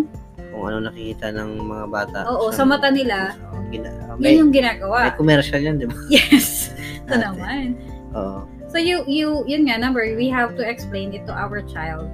Kung 0.50 0.63
ano 0.65 0.89
nakikita 0.89 1.30
ng 1.30 1.62
mga 1.62 1.86
bata. 1.88 2.17
oo, 2.26 2.50
sa 2.50 2.65
mata 2.65 2.89
nila, 2.89 3.38
gina- 3.69 4.15
may, 4.17 4.34
yun 4.34 4.47
yung 4.47 4.51
may 4.51 4.58
ginagawa. 4.63 5.13
commercial 5.13 5.60
yan, 5.60 5.77
di 5.77 5.86
ba? 5.86 5.95
Yes. 6.13 6.71
Ito 7.06 7.15
naman. 7.15 7.75
Oo. 8.13 8.43
So 8.67 8.75
you 8.75 9.08
you 9.08 9.47
yun 9.47 9.63
nga 9.63 9.80
number 9.80 10.03
we 10.19 10.27
have 10.27 10.60
to 10.60 10.63
explain 10.63 11.15
it 11.15 11.23
to 11.23 11.32
our 11.32 11.63
child 11.71 12.12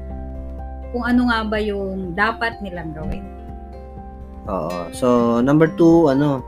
kung 0.94 1.02
ano 1.02 1.26
nga 1.26 1.42
ba 1.44 1.58
yung 1.58 2.14
dapat 2.14 2.62
nilang 2.62 2.94
gawin. 2.94 3.26
Oo. 4.46 4.92
So, 4.94 5.40
number 5.42 5.72
two, 5.74 6.12
ano, 6.12 6.46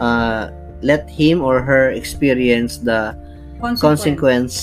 uh, 0.00 0.50
let 0.82 1.06
him 1.06 1.38
or 1.38 1.62
her 1.62 1.94
experience 1.94 2.82
the 2.82 3.14
Consequence. 3.60 3.78
consequence 3.78 4.54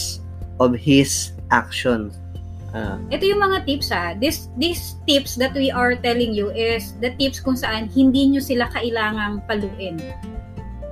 of 0.59 0.75
his 0.75 1.31
action. 1.51 2.11
Ah, 2.75 2.99
Ito 3.07 3.23
yung 3.23 3.39
mga 3.39 3.63
tips 3.63 3.87
ha. 3.87 4.11
This 4.19 4.51
these 4.59 4.99
tips 5.07 5.39
that 5.39 5.55
we 5.55 5.71
are 5.71 5.95
telling 5.95 6.35
you 6.35 6.51
is 6.51 6.91
the 6.99 7.15
tips 7.15 7.39
kung 7.39 7.55
saan 7.55 7.87
hindi 7.87 8.27
nyo 8.27 8.43
sila 8.43 8.67
kailangang 8.67 9.39
paluin. 9.47 9.95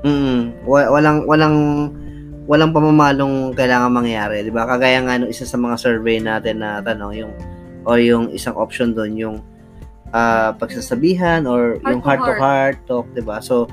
mm, 0.04 0.64
wa- 0.64 0.90
walang 0.92 1.28
walang 1.28 1.58
walang 2.44 2.72
pamamalong 2.72 3.52
kailangan 3.52 3.92
mangyari, 3.92 4.44
'di 4.44 4.52
ba? 4.52 4.64
Kagaya 4.64 5.04
nga 5.04 5.20
no 5.20 5.28
isa 5.28 5.44
sa 5.44 5.60
mga 5.60 5.76
survey 5.76 6.20
natin 6.20 6.64
na 6.64 6.80
tanong 6.80 7.14
yung 7.20 7.34
o 7.84 8.00
yung 8.00 8.32
isang 8.32 8.56
option 8.56 8.96
doon 8.96 9.20
yung 9.20 9.36
ah, 10.12 10.56
pagsasabihan 10.56 11.44
or 11.44 11.80
Heart 11.80 11.92
yung 11.92 12.02
heart 12.04 12.22
to 12.24 12.34
heart 12.36 12.78
talk, 12.88 13.08
'di 13.12 13.24
ba? 13.24 13.44
So 13.44 13.68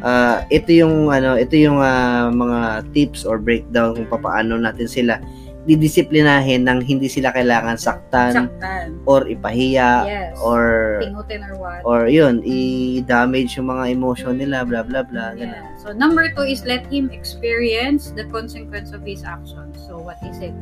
ah, 0.00 0.44
ito 0.48 0.72
yung 0.72 1.08
ano, 1.08 1.36
ito 1.36 1.56
yung 1.56 1.80
ah, 1.80 2.28
mga 2.28 2.84
tips 2.92 3.24
or 3.24 3.40
breakdown 3.40 3.96
kung 4.08 4.20
paano 4.20 4.60
natin 4.60 4.88
sila 4.88 5.20
didisiplinahin 5.66 6.62
nang 6.62 6.78
hindi 6.78 7.10
sila 7.10 7.34
kailangan 7.34 7.74
saktan 7.74 8.32
Saktan. 8.46 9.02
or 9.02 9.26
ipahiya 9.26 10.06
Yes. 10.06 10.38
or 10.38 10.62
Pingutin 11.02 11.42
or 11.42 11.58
what. 11.58 11.82
or 11.82 12.06
yun, 12.06 12.38
i-damage 12.40 13.58
yung 13.58 13.68
mga 13.68 13.90
emotion 13.90 14.38
nila, 14.38 14.62
blah 14.62 14.86
blah 14.86 15.02
blah, 15.02 15.34
ganun. 15.34 15.58
Yeah. 15.58 15.74
So 15.82 15.90
number 15.90 16.30
two 16.30 16.46
is 16.46 16.62
let 16.62 16.86
him 16.86 17.10
experience 17.10 18.14
the 18.14 18.30
consequence 18.30 18.94
of 18.94 19.02
his 19.02 19.26
actions. 19.26 19.74
So 19.84 19.98
what 19.98 20.22
is 20.22 20.38
it? 20.38 20.54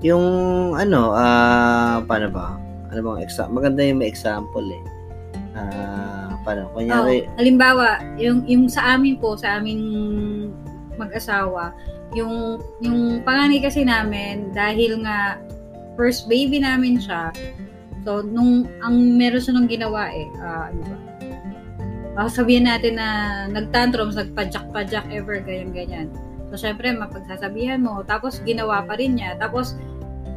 Yung 0.00 0.24
ano, 0.72 1.12
ah 1.12 2.00
paano 2.02 2.32
ba? 2.32 2.56
Ano 2.88 3.04
bang 3.04 3.20
example? 3.20 3.60
Maganda 3.60 3.84
yung 3.84 4.00
may 4.00 4.08
example 4.08 4.64
eh. 4.64 4.84
Ah, 5.52 6.40
paano? 6.40 6.70
Oh, 6.72 6.78
Kunyari, 6.78 7.26
halimbawa, 7.36 8.00
yung 8.16 8.46
yung 8.48 8.64
sa 8.66 8.96
amin 8.96 9.20
po, 9.20 9.34
sa 9.36 9.60
aming 9.60 9.82
mag-asawa, 11.00 11.72
yung 12.12 12.60
yung 12.84 13.24
panganay 13.24 13.64
kasi 13.64 13.86
namin 13.86 14.52
dahil 14.52 15.00
nga 15.00 15.40
first 15.96 16.28
baby 16.28 16.60
namin 16.60 17.00
siya. 17.00 17.32
So 18.04 18.20
nung 18.20 18.68
ang 18.84 19.16
meron 19.16 19.40
siya 19.40 19.52
nung 19.56 19.70
ginawa 19.70 20.12
eh, 20.12 20.28
ah, 20.44 20.68
ano 20.68 20.80
ba? 20.84 20.96
Baka 22.10 22.42
sabihin 22.42 22.66
natin 22.66 22.98
na 22.98 23.08
nagtantrums, 23.48 24.18
nagpadyak-padyak 24.18 25.06
ever, 25.14 25.38
ganyan-ganyan. 25.40 26.10
So, 26.50 26.58
syempre, 26.58 26.90
mapagsasabihan 26.90 27.78
mo. 27.78 28.02
Tapos, 28.02 28.42
ginawa 28.42 28.82
pa 28.82 28.98
rin 28.98 29.14
niya. 29.14 29.38
Tapos, 29.38 29.78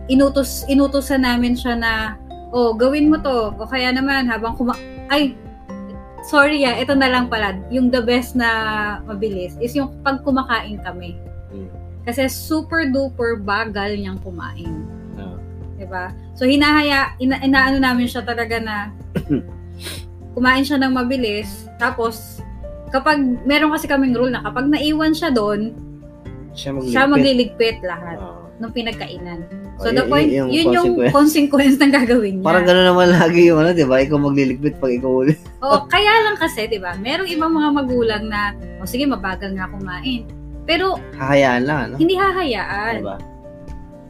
inutos, 0.05 0.61
inutosan 0.69 1.25
namin 1.25 1.57
siya 1.57 1.73
na, 1.73 1.93
oh, 2.53 2.77
gawin 2.77 3.09
mo 3.09 3.17
to. 3.17 3.57
O 3.57 3.65
kaya 3.65 3.89
naman, 3.89 4.29
habang 4.29 4.53
kuma... 4.53 4.77
Ay, 5.09 5.33
sorry 6.23 6.63
ah, 6.63 6.79
ito 6.79 6.95
na 6.95 7.11
lang 7.11 7.27
pala. 7.27 7.59
Yung 7.69 7.91
the 7.91 7.99
best 7.99 8.33
na 8.33 8.49
mabilis 9.03 9.55
is 9.59 9.75
yung 9.75 9.91
pag 10.01 10.23
kumakain 10.23 10.79
kami. 10.81 11.19
Hmm. 11.51 11.69
Kasi 12.03 12.27
super 12.27 12.87
duper 12.87 13.39
bagal 13.39 13.95
niyang 13.99 14.19
kumain. 14.23 14.87
ah, 15.19 15.37
'di 15.77 15.85
ba? 15.87 16.15
So 16.33 16.47
hinahaya 16.47 17.13
ina, 17.19 17.39
inaano 17.43 17.77
namin 17.79 18.07
siya 18.07 18.23
talaga 18.23 18.57
na 18.59 18.91
kumain 20.35 20.65
siya 20.65 20.81
ng 20.81 20.95
mabilis 20.95 21.69
tapos 21.77 22.41
kapag 22.89 23.19
meron 23.45 23.73
kasi 23.73 23.89
kaming 23.89 24.13
rule 24.13 24.29
na 24.29 24.41
kapag 24.45 24.69
naiwan 24.69 25.13
siya 25.13 25.33
doon, 25.33 25.73
siya 26.53 26.71
magliligpit. 26.73 26.93
siya 26.93 27.03
magliligpit 27.09 27.77
lahat 27.81 28.17
Oo. 28.21 28.42
Ng 28.63 28.71
pinagkainan. 28.71 29.39
Oh, 29.75 29.83
So 29.83 29.89
the 29.91 30.01
y- 30.01 30.09
point, 30.09 30.27
y- 30.27 30.37
yung 30.39 30.49
yun 30.49 30.65
yung 30.71 30.89
consequence. 31.11 31.75
ng 31.75 31.91
gagawin 31.91 32.39
niya. 32.39 32.45
Parang 32.45 32.63
gano'n 32.63 32.87
naman 32.87 33.07
lagi 33.11 33.51
yung 33.51 33.59
ano, 33.59 33.75
di 33.75 33.83
ba? 33.83 33.99
Ikaw 33.99 34.17
magliligpit 34.17 34.79
pag 34.79 34.91
ikaw 34.91 35.11
ulit. 35.19 35.37
O, 35.59 35.83
kaya 35.93 36.13
lang 36.23 36.39
kasi, 36.39 36.65
di 36.65 36.79
ba, 36.79 36.95
merong 36.95 37.27
ibang 37.27 37.51
mga 37.51 37.69
magulang 37.75 38.23
na, 38.25 38.51
o 38.79 38.87
sige, 38.87 39.03
mabagal 39.03 39.51
nga 39.51 39.67
kumain. 39.67 40.23
Pero, 40.63 40.95
Hahayaan 41.13 41.63
lang, 41.67 41.79
ano? 41.85 41.95
hindi 41.99 42.15
hahayaan. 42.15 43.03
Diba? 43.03 43.17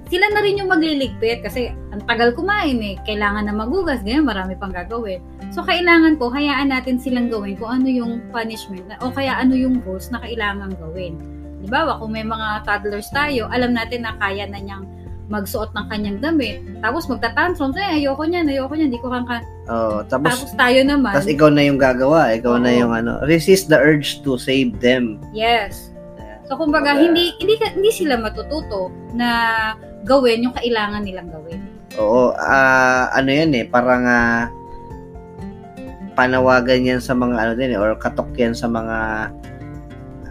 sila 0.03 0.29
na 0.29 0.45
rin 0.45 0.61
yung 0.61 0.69
magliligpit 0.69 1.41
kasi 1.41 1.73
ang 1.89 2.05
tagal 2.05 2.37
kumain 2.37 2.77
eh. 2.77 3.01
Kailangan 3.01 3.49
na 3.49 3.53
magugas, 3.55 4.05
ganyan, 4.05 4.29
marami 4.29 4.53
pang 4.53 4.69
gagawin. 4.69 5.17
So, 5.49 5.65
kailangan 5.65 6.21
po, 6.21 6.29
hayaan 6.29 6.69
natin 6.69 7.01
silang 7.01 7.33
gawin 7.33 7.57
kung 7.57 7.81
ano 7.81 7.89
yung 7.89 8.21
punishment 8.29 8.85
na, 8.85 9.01
o 9.01 9.09
kaya 9.09 9.33
ano 9.33 9.57
yung 9.57 9.81
rules 9.81 10.13
na 10.13 10.21
kailangan 10.21 10.77
gawin. 10.77 11.17
Di 11.63 11.71
ba, 11.71 11.95
kung 11.95 12.11
may 12.11 12.27
mga 12.27 12.67
toddlers 12.67 13.07
tayo, 13.09 13.47
alam 13.47 13.71
natin 13.71 14.03
na 14.03 14.19
kaya 14.19 14.43
na 14.43 14.59
niyang 14.59 14.83
magsuot 15.31 15.71
ng 15.71 15.87
kanyang 15.87 16.19
damit. 16.19 16.59
Tapos 16.83 17.07
magtatantrums, 17.07 17.79
eh, 17.79 18.03
ayoko 18.03 18.27
niyan, 18.27 18.51
ayoko 18.51 18.75
niyan, 18.75 18.91
di 18.91 18.99
ko 18.99 19.07
kang 19.07 19.23
ka- 19.23 19.47
Oh, 19.63 20.03
tapos, 20.03 20.43
Tapos 20.43 20.51
tayo 20.59 20.83
naman, 20.83 21.15
tapos 21.15 21.31
ikaw 21.31 21.47
na 21.47 21.63
yung 21.63 21.79
gagawa. 21.79 22.35
Ikaw 22.35 22.59
na 22.59 22.69
Oo. 22.69 22.79
yung 22.83 22.91
ano. 22.91 23.23
Resist 23.23 23.71
the 23.71 23.79
urge 23.79 24.19
to 24.19 24.35
save 24.35 24.75
them. 24.77 25.23
yes. 25.31 25.89
So, 26.43 26.59
kumbaga, 26.59 26.91
Kumbaga- 26.91 26.99
hindi, 26.99 27.31
hindi, 27.39 27.55
hindi 27.55 27.91
sila 27.95 28.19
matututo 28.19 28.91
na 29.15 29.29
gawin 30.03 30.43
yung 30.43 30.51
kailangan 30.51 31.07
nilang 31.07 31.31
gawin. 31.31 31.63
Oo, 31.95 32.35
ah, 32.35 33.07
ano 33.15 33.31
yan 33.31 33.55
eh, 33.55 33.63
parang 33.63 34.03
ah, 34.03 34.51
panawagan 36.13 36.83
yan 36.83 36.99
sa 36.99 37.15
mga 37.15 37.35
ano 37.37 37.51
din 37.55 37.71
eh, 37.71 37.79
or 37.79 37.95
katok 37.95 38.29
yan 38.35 38.51
sa 38.51 38.67
mga 38.67 39.29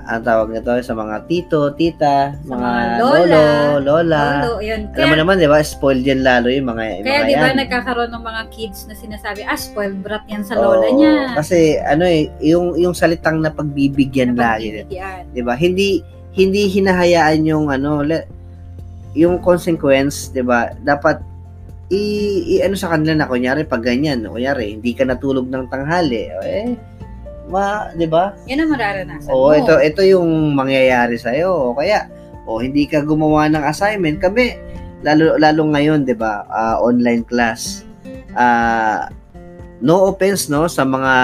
ang 0.03 0.23
tawag 0.27 0.51
nito, 0.51 0.71
sa 0.83 0.95
mga 0.99 1.17
tito, 1.31 1.71
tita, 1.79 2.35
Sa 2.43 2.51
mga, 2.51 2.59
mga 2.59 2.83
lolo, 2.99 3.23
lola, 3.23 3.79
lola. 3.79 4.23
Lolo, 4.43 4.53
yun. 4.59 4.81
Alam 4.99 5.09
mo 5.09 5.17
naman, 5.23 5.35
di 5.39 5.47
ba, 5.47 5.63
spoiled 5.63 6.03
yan 6.03 6.27
lalo 6.27 6.51
yung 6.51 6.67
mga, 6.69 7.07
Kaya 7.07 7.23
mga 7.23 7.29
di 7.31 7.35
ba 7.39 7.49
yan. 7.49 7.57
nagkakaroon 7.63 8.11
ng 8.11 8.25
mga 8.27 8.43
kids 8.51 8.79
na 8.91 8.95
sinasabi, 8.99 9.41
ah, 9.47 9.55
spoiled 9.55 10.03
brat 10.03 10.27
yan 10.27 10.43
sa 10.43 10.59
lola 10.59 10.91
Oo, 10.91 10.97
niya. 10.99 11.39
Kasi 11.39 11.79
ano 11.79 12.03
eh, 12.03 12.27
yung 12.43 12.75
yung 12.75 12.93
salitang 12.93 13.39
na 13.39 13.55
pagbibigyan 13.55 14.35
lagi. 14.35 14.83
'di 15.33 15.43
ba? 15.47 15.55
Hindi 15.55 16.03
hindi 16.35 16.67
hinahayaan 16.67 17.45
yung 17.47 17.71
ano, 17.71 18.03
le, 18.03 18.27
yung 19.15 19.39
consequence, 19.39 20.33
'di 20.33 20.43
ba? 20.43 20.73
Dapat 20.83 21.21
i, 21.93 22.03
i 22.49 22.65
ano 22.65 22.73
sa 22.73 22.89
kanila 22.89 23.13
na 23.13 23.29
kunyari 23.29 23.69
pag 23.69 23.85
ganyan, 23.85 24.25
kunyari 24.25 24.73
hindi 24.73 24.97
ka 24.97 25.05
natulog 25.05 25.47
ng 25.53 25.69
tanghali, 25.69 26.33
eh 26.41 26.65
ma, 27.53 27.93
'di 27.93 28.09
ba? 28.09 28.33
Yan 28.49 28.65
ang 28.65 28.71
mararanasan 28.73 29.29
Oo, 29.29 29.53
mo. 29.53 29.59
ito 29.61 29.75
ito 29.79 30.01
yung 30.01 30.57
mangyayari 30.57 31.21
sa 31.21 31.37
iyo. 31.37 31.53
O 31.53 31.77
kaya 31.77 32.09
o 32.49 32.59
hindi 32.59 32.89
ka 32.89 33.05
gumawa 33.05 33.47
ng 33.53 33.63
assignment, 33.63 34.19
kami 34.19 34.57
lalo 35.05 35.37
lalo 35.37 35.69
ngayon, 35.69 36.09
'di 36.09 36.17
ba? 36.17 36.49
ah, 36.49 36.81
online 36.81 37.23
class. 37.29 37.85
Ah 38.33 39.13
no 39.83 40.07
offense 40.09 40.47
no 40.47 40.71
sa 40.71 40.87
mga 40.87 41.15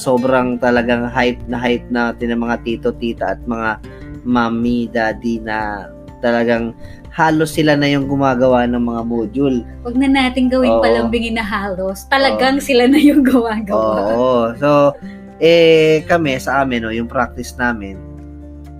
sobrang 0.00 0.56
talagang 0.56 1.06
hype 1.12 1.38
na 1.46 1.60
hype 1.60 1.84
natin 1.92 2.34
ng 2.34 2.40
mga 2.42 2.56
tito, 2.64 2.88
tita 2.96 3.36
at 3.36 3.40
mga 3.46 3.78
mommy, 4.24 4.88
daddy 4.90 5.38
na 5.44 5.88
talagang 6.24 6.74
halos 7.18 7.50
sila 7.50 7.74
na 7.74 7.90
yung 7.90 8.06
gumagawa 8.06 8.62
ng 8.70 8.78
mga 8.78 9.02
module. 9.02 9.58
Huwag 9.82 9.98
na 9.98 10.06
natin 10.06 10.46
gawing 10.46 10.78
Oo. 10.78 10.82
palambingin 10.82 11.34
na 11.34 11.42
halos. 11.42 12.06
Talagang 12.06 12.62
sila 12.62 12.86
na 12.86 12.94
yung 12.94 13.26
gawa-gawa. 13.26 14.14
Oo. 14.14 14.54
So, 14.54 14.94
eh, 15.38 16.02
kami, 16.06 16.38
sa 16.42 16.62
amin, 16.62 16.82
no, 16.82 16.94
yung 16.94 17.10
practice 17.10 17.54
namin, 17.58 17.98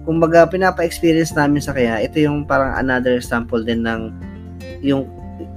kumbaga, 0.09 0.49
pinapa-experience 0.49 1.35
namin 1.37 1.63
sa 1.63 1.75
kaya, 1.75 2.03
ito 2.03 2.19
yung 2.19 2.47
parang 2.49 2.75
another 2.79 3.15
example 3.19 3.61
din 3.61 3.85
ng 3.85 4.11
yung 4.83 5.07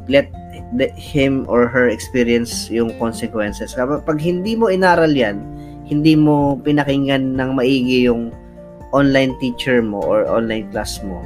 let 0.10 0.28
him 0.96 1.44
or 1.52 1.68
her 1.68 1.92
experience 1.92 2.72
yung 2.72 2.96
consequences. 2.96 3.76
Kapag 3.76 4.08
pag 4.08 4.20
hindi 4.24 4.56
mo 4.56 4.72
inaral 4.72 5.12
yan, 5.12 5.44
hindi 5.84 6.16
mo 6.16 6.56
pinakinggan 6.64 7.36
ng 7.36 7.50
maigi 7.60 8.08
yung 8.08 8.32
online 8.96 9.36
teacher 9.44 9.84
mo 9.84 10.00
or 10.00 10.24
online 10.28 10.68
class 10.72 11.04
mo, 11.04 11.20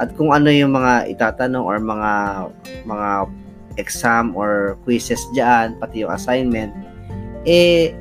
at 0.00 0.12
kung 0.16 0.32
ano 0.32 0.48
yung 0.52 0.72
mga 0.72 1.08
itatanong 1.16 1.64
or 1.64 1.76
mga 1.80 2.12
mga 2.84 3.08
exam 3.80 4.36
or 4.36 4.76
quizzes 4.84 5.20
diyan, 5.32 5.76
pati 5.80 6.04
yung 6.04 6.12
assignment, 6.12 6.72
eh, 7.48 7.96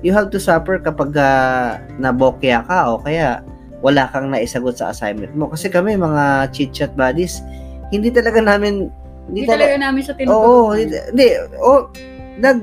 you 0.00 0.14
have 0.14 0.30
to 0.30 0.38
suffer 0.38 0.78
kapag 0.78 1.10
uh, 1.14 1.76
nabokya 1.96 2.62
ka 2.64 2.88
o 2.88 3.02
kaya 3.02 3.42
wala 3.78 4.10
kang 4.10 4.30
naisagot 4.30 4.74
sa 4.74 4.90
assignment 4.90 5.30
mo. 5.34 5.46
Kasi 5.46 5.70
kami, 5.70 5.94
mga 5.94 6.50
chit-chat 6.50 6.94
buddies, 6.94 7.38
hindi 7.90 8.10
talaga 8.10 8.42
namin, 8.42 8.90
Hindi 9.28 9.44
hindi, 9.44 9.50
talaga 9.50 9.70
talaga, 9.76 9.84
namin 9.86 10.00
siya 10.00 10.12
oo, 10.12 10.18
tinutulungan. 10.18 10.76
hindi, 10.78 10.96
hindi, 11.12 11.26
oh, 11.60 11.80
nag, 12.38 12.58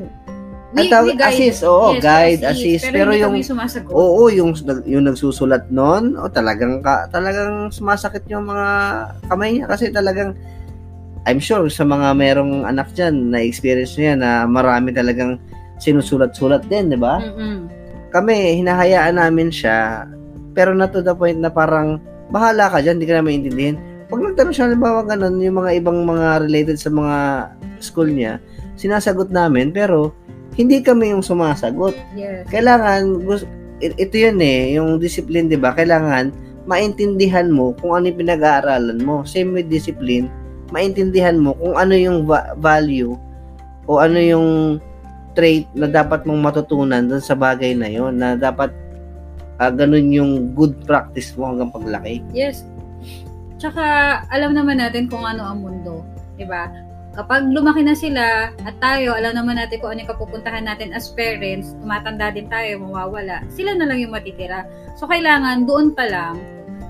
Ang 0.75 0.91
tawag- 0.91 1.23
assist, 1.23 1.63
oo, 1.63 1.95
guide, 2.03 2.43
assist. 2.43 2.83
Pero 2.91 3.07
Pero, 3.07 3.11
hindi 3.15 3.23
yung-. 3.23 3.95
Oo, 3.95 4.27
yung 4.27 4.51
yung 4.83 5.07
nagsusulat 5.07 5.71
noon, 5.71 6.19
o 6.19 6.27
talagang 6.27 6.83
ka, 6.83 7.07
talagang 7.07 7.71
sumasakit 7.71 8.27
yung 8.27 8.43
mga 8.43 8.67
kamay 9.31 9.55
niya 9.55 9.71
kasi 9.71 9.87
talagang 9.87 10.35
I'm 11.25 11.39
sure 11.39 11.63
sa 11.71 11.87
mga 11.87 12.11
merong 12.13 12.67
anak 12.67 12.91
diyan 12.91 13.31
na 13.31 13.39
experience 13.39 13.95
niya 13.95 14.13
na 14.13 14.43
marami 14.45 14.91
talagang 14.91 15.39
sinusulat-sulat 15.77 16.67
din, 16.67 16.91
'di 16.91 16.99
ba? 16.99 17.19
Mm-mm. 17.19 17.67
Kami 18.11 18.63
hinahayaan 18.63 19.19
namin 19.19 19.51
siya 19.51 20.07
pero 20.55 20.71
na 20.71 20.87
to 20.87 21.03
the 21.03 21.11
point 21.11 21.35
na 21.35 21.51
parang 21.51 21.99
bahala 22.31 22.71
ka 22.71 22.79
diyan, 22.79 22.95
hindi 22.95 23.07
ka 23.11 23.19
na 23.19 23.27
maintindihan. 23.27 23.75
Pag 24.07 24.23
nagtanong 24.23 24.53
siya 24.55 24.65
halimbawa 24.71 25.03
ganun, 25.03 25.41
yung 25.43 25.59
mga 25.59 25.71
ibang 25.83 25.99
mga 26.07 26.47
related 26.47 26.79
sa 26.79 26.87
mga 26.87 27.17
school 27.83 28.07
niya, 28.07 28.39
sinasagot 28.79 29.35
namin 29.35 29.75
pero 29.75 30.15
hindi 30.55 30.79
kami 30.79 31.11
yung 31.11 31.19
sumasagot 31.19 31.91
Yes. 32.15 32.47
kailangan 32.47 33.19
ito 33.83 34.15
yun 34.15 34.39
eh, 34.39 34.79
yung 34.79 34.95
discipline, 35.03 35.51
'di 35.51 35.59
ba? 35.59 35.75
Kailangan 35.75 36.31
maintindihan 36.65 37.51
mo 37.51 37.75
kung 37.77 37.93
ano 37.93 38.09
yung 38.09 38.19
pinag-aaralan 38.23 39.03
mo. 39.03 39.21
Same 39.27 39.51
with 39.53 39.67
discipline, 39.67 40.31
maintindihan 40.71 41.37
mo 41.37 41.53
kung 41.59 41.75
ano 41.75 41.93
yung 41.93 42.23
va- 42.25 42.55
value 42.57 43.13
o 43.85 43.99
ano 44.01 44.17
yung 44.17 44.47
trait 45.35 45.67
na 45.75 45.91
dapat 45.91 46.23
mong 46.23 46.41
matutunan 46.41 47.03
dun 47.05 47.21
sa 47.21 47.35
bagay 47.35 47.75
na 47.75 47.91
yon 47.91 48.15
na 48.15 48.39
dapat 48.39 48.71
ah, 49.59 49.71
ganun 49.71 50.09
yung 50.09 50.31
good 50.55 50.73
practice 50.87 51.35
mo 51.35 51.51
hanggang 51.51 51.69
paglaki. 51.69 52.23
Yes. 52.31 52.63
Tsaka, 53.55 53.83
alam 54.31 54.51
naman 54.55 54.79
natin 54.79 55.07
kung 55.07 55.23
ano 55.23 55.43
ang 55.43 55.59
mundo. 55.63 56.03
'di 56.35 56.45
ba? 56.47 56.71
Kapag 57.15 57.47
lumaki 57.47 57.79
na 57.79 57.95
sila 57.95 58.51
at 58.51 58.75
tayo, 58.83 59.15
alam 59.15 59.39
naman 59.39 59.55
natin 59.55 59.79
kung 59.79 59.95
ano 59.95 60.03
yung 60.03 60.11
kapupuntahan 60.11 60.67
natin 60.67 60.91
as 60.91 61.15
parents, 61.15 61.71
tumatanda 61.79 62.27
din 62.27 62.51
tayo, 62.51 62.83
mawawala, 62.83 63.39
sila 63.47 63.71
na 63.71 63.87
lang 63.87 64.03
yung 64.03 64.11
matitira. 64.11 64.67
So, 64.99 65.07
kailangan 65.07 65.63
doon 65.63 65.95
pa 65.95 66.11
lang, 66.11 66.35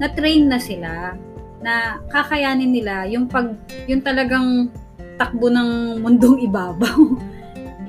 na-train 0.02 0.50
na 0.50 0.58
sila 0.58 1.14
na 1.62 2.02
kakayanin 2.10 2.74
nila 2.74 3.06
yung 3.06 3.30
pag, 3.30 3.54
yung 3.86 4.02
talagang 4.02 4.74
takbo 5.22 5.54
ng 5.54 6.02
mundong 6.02 6.42
ibabaw. 6.50 6.98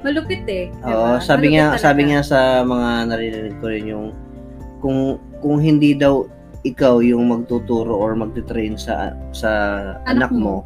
Malupit 0.06 0.46
eh. 0.46 0.70
Oo, 0.80 1.18
ba? 1.18 1.20
sabi 1.20 1.50
Malupit 1.50 1.56
nga 1.56 1.66
talaga. 1.68 1.82
sabi 1.82 2.00
nga 2.06 2.20
sa 2.22 2.38
mga 2.62 2.88
naririnig 3.10 3.56
ko 3.58 3.66
rin 3.66 3.84
yung 3.86 4.06
kung 4.78 4.98
kung 5.40 5.58
hindi 5.58 5.92
daw 5.92 6.24
ikaw 6.62 6.98
yung 6.98 7.26
magtuturo 7.26 7.90
or 7.90 8.14
magte-train 8.14 8.74
sa 8.74 9.10
sa 9.30 9.50
anak, 10.04 10.30
Anak 10.30 10.32
mo. 10.32 10.38
mo, 10.38 10.56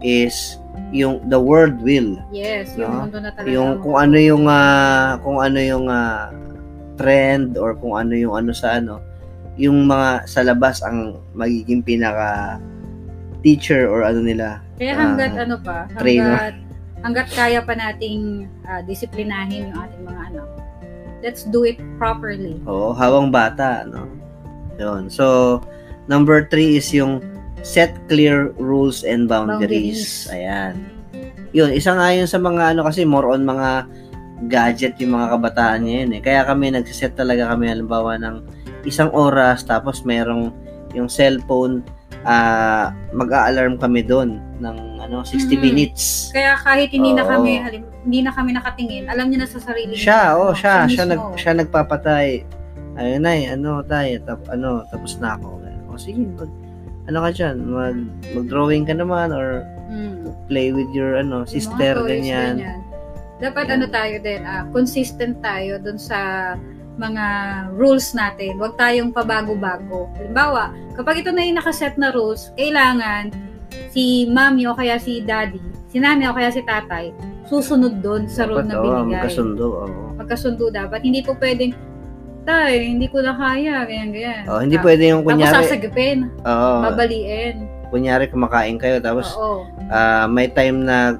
is 0.00 0.58
yung 0.90 1.22
the 1.24 1.38
world 1.38 1.78
will 1.80 2.18
Yes, 2.30 2.74
yung 2.74 2.86
No? 2.88 2.98
mundo 3.04 3.18
na 3.18 3.30
talaga. 3.30 3.50
yung 3.50 3.70
kung 3.78 3.96
ano 3.96 4.16
yung 4.16 4.44
ah, 4.46 5.18
kung 5.20 5.38
ano 5.38 5.58
yung 5.58 5.86
ah, 5.86 6.30
trend 6.94 7.54
or 7.54 7.74
kung 7.74 7.94
ano 7.94 8.14
yung 8.14 8.34
ano 8.36 8.50
sa 8.50 8.78
ano 8.78 9.02
yung 9.54 9.84
mga 9.84 10.26
sa 10.26 10.42
labas 10.42 10.82
ang 10.82 11.18
magiging 11.32 11.78
pinaka 11.80 12.58
teacher 13.40 13.86
or 13.86 14.02
ano 14.02 14.18
nila 14.18 14.58
Kaya 14.74 14.92
hanggat 14.92 15.30
Ah, 15.32 15.42
ano 15.44 15.56
pa, 15.58 15.86
trainer. 15.96 16.54
Hanggat, 17.04 17.28
kaya 17.36 17.60
pa 17.60 17.76
nating 17.76 18.48
ah, 18.64 18.80
disiplinahin 18.80 19.70
yung 19.70 19.76
ating 19.76 20.02
mga 20.08 20.20
anak, 20.32 20.48
let's 21.20 21.44
do 21.44 21.68
it 21.68 21.76
properly. 22.00 22.56
Oo, 22.64 22.96
hawang 22.96 23.28
bata, 23.28 23.84
no? 23.84 24.08
Yun. 24.80 25.12
So, 25.12 25.60
number 26.08 26.48
three 26.48 26.80
is 26.80 26.88
yung 26.90 27.20
set 27.64 27.92
clear 28.08 28.52
rules 28.56 29.04
and 29.04 29.28
boundaries. 29.28 30.28
Boundaries. 30.28 30.32
Ayan. 30.32 30.74
Yun, 31.54 31.70
isa 31.70 31.94
nga 31.94 32.10
yun 32.10 32.26
sa 32.26 32.40
mga 32.40 32.74
ano 32.74 32.82
kasi 32.82 33.06
more 33.06 33.30
on 33.30 33.46
mga 33.46 33.86
gadget 34.50 34.98
yung 34.98 35.14
mga 35.16 35.38
kabataan 35.38 35.86
ngayon 35.86 36.10
eh. 36.18 36.20
Kaya 36.20 36.42
kami 36.44 36.74
nagsiset 36.74 37.14
talaga 37.14 37.54
kami 37.54 37.70
halimbawa 37.70 38.18
ng 38.18 38.42
isang 38.84 39.08
oras 39.14 39.64
tapos 39.64 40.04
merong 40.04 40.52
yung 40.92 41.08
cellphone 41.08 41.86
ah 42.24 42.90
mag-a-alarm 43.12 43.76
kami 43.76 44.00
doon 44.00 44.36
ng 44.58 44.76
ano 44.98 45.20
60 45.20 45.54
Mhm. 45.54 45.60
minutes. 45.60 46.04
Kaya 46.30 46.56
kahit 46.56 46.90
hindi 46.90 47.12
na 47.12 47.22
Oo. 47.22 47.30
kami 47.30 47.50
halim, 47.58 47.82
hindi 48.02 48.20
na 48.20 48.32
kami 48.32 48.50
nakatingin, 48.52 49.04
alam 49.06 49.28
niya 49.28 49.44
na 49.44 49.48
sa 49.48 49.60
sarili 49.60 49.92
Siya, 49.92 50.32
niya. 50.32 50.38
oh, 50.38 50.52
siya, 50.52 50.74
siya, 50.84 51.04
mismo. 51.04 51.12
nag, 51.12 51.20
siya 51.36 51.52
nagpapatay. 51.54 52.26
Ayun 52.94 53.20
na, 53.20 53.32
ano, 53.50 53.70
tayo, 53.82 54.12
tap, 54.22 54.40
ano, 54.48 54.86
tapos 54.86 55.18
na 55.18 55.34
ako. 55.34 55.48
O 55.86 55.98
sige, 55.98 56.22
mag, 56.24 56.50
ano 57.04 57.18
ka 57.20 57.30
dyan, 57.30 57.56
mag, 57.64 57.96
mag-drawing 58.32 58.82
ka 58.82 58.94
naman 58.94 59.30
or 59.30 59.62
Mm. 59.84 60.26
play 60.46 60.72
with 60.72 60.88
your, 60.90 61.14
ano, 61.14 61.44
sister, 61.44 61.94
toys, 61.94 62.08
ganyan. 62.08 62.80
Dapat 63.36 63.66
Yan. 63.66 63.74
ano 63.76 63.84
tayo 63.88 64.14
din, 64.18 64.40
ah, 64.42 64.64
consistent 64.70 65.38
tayo 65.38 65.76
dun 65.76 65.98
sa 65.98 66.54
mga 66.94 67.24
rules 67.74 68.14
natin. 68.14 68.54
Huwag 68.56 68.74
tayong 68.74 69.10
pabago-bago. 69.10 70.06
Halimbawa, 70.14 70.70
kapag 70.94 71.20
ito 71.20 71.30
na 71.30 71.42
yung 71.42 71.58
nakaset 71.58 71.98
na 71.98 72.14
rules, 72.14 72.54
kailangan 72.54 73.34
si 73.90 74.30
mami 74.30 74.66
o 74.66 74.74
kaya 74.74 74.96
si 74.96 75.18
daddy, 75.18 75.58
si 75.90 75.98
nanay 75.98 76.30
o 76.30 76.34
kaya 76.34 76.50
si 76.50 76.62
tatay, 76.62 77.10
susunod 77.44 77.98
doon 77.98 78.26
sa 78.26 78.46
rule 78.46 78.62
na 78.62 78.78
binigay. 78.78 79.20
magkasundo, 79.20 79.66
oo. 79.82 80.14
Magkasundo 80.16 80.70
dapat. 80.70 81.02
Hindi 81.02 81.20
po 81.20 81.34
pwedeng, 81.34 81.74
tay, 82.46 82.94
hindi 82.94 83.10
ko 83.10 83.20
na 83.20 83.34
kaya, 83.34 83.82
ganyan, 83.84 84.10
ganyan. 84.10 84.42
Oh, 84.46 84.60
hindi 84.60 84.76
Ah, 84.76 84.82
pwede 84.82 85.02
yung 85.08 85.22
Tapos 85.22 85.34
kunyari, 85.34 85.54
sasagipin, 85.60 86.18
oo, 86.40 86.72
babaliin. 86.84 87.56
kunyari 87.90 88.24
kumakain 88.26 88.78
kayo, 88.78 88.98
tapos 88.98 89.34
Oo. 89.34 89.66
ah, 89.88 90.26
may 90.26 90.46
time 90.46 90.82
na, 90.82 91.18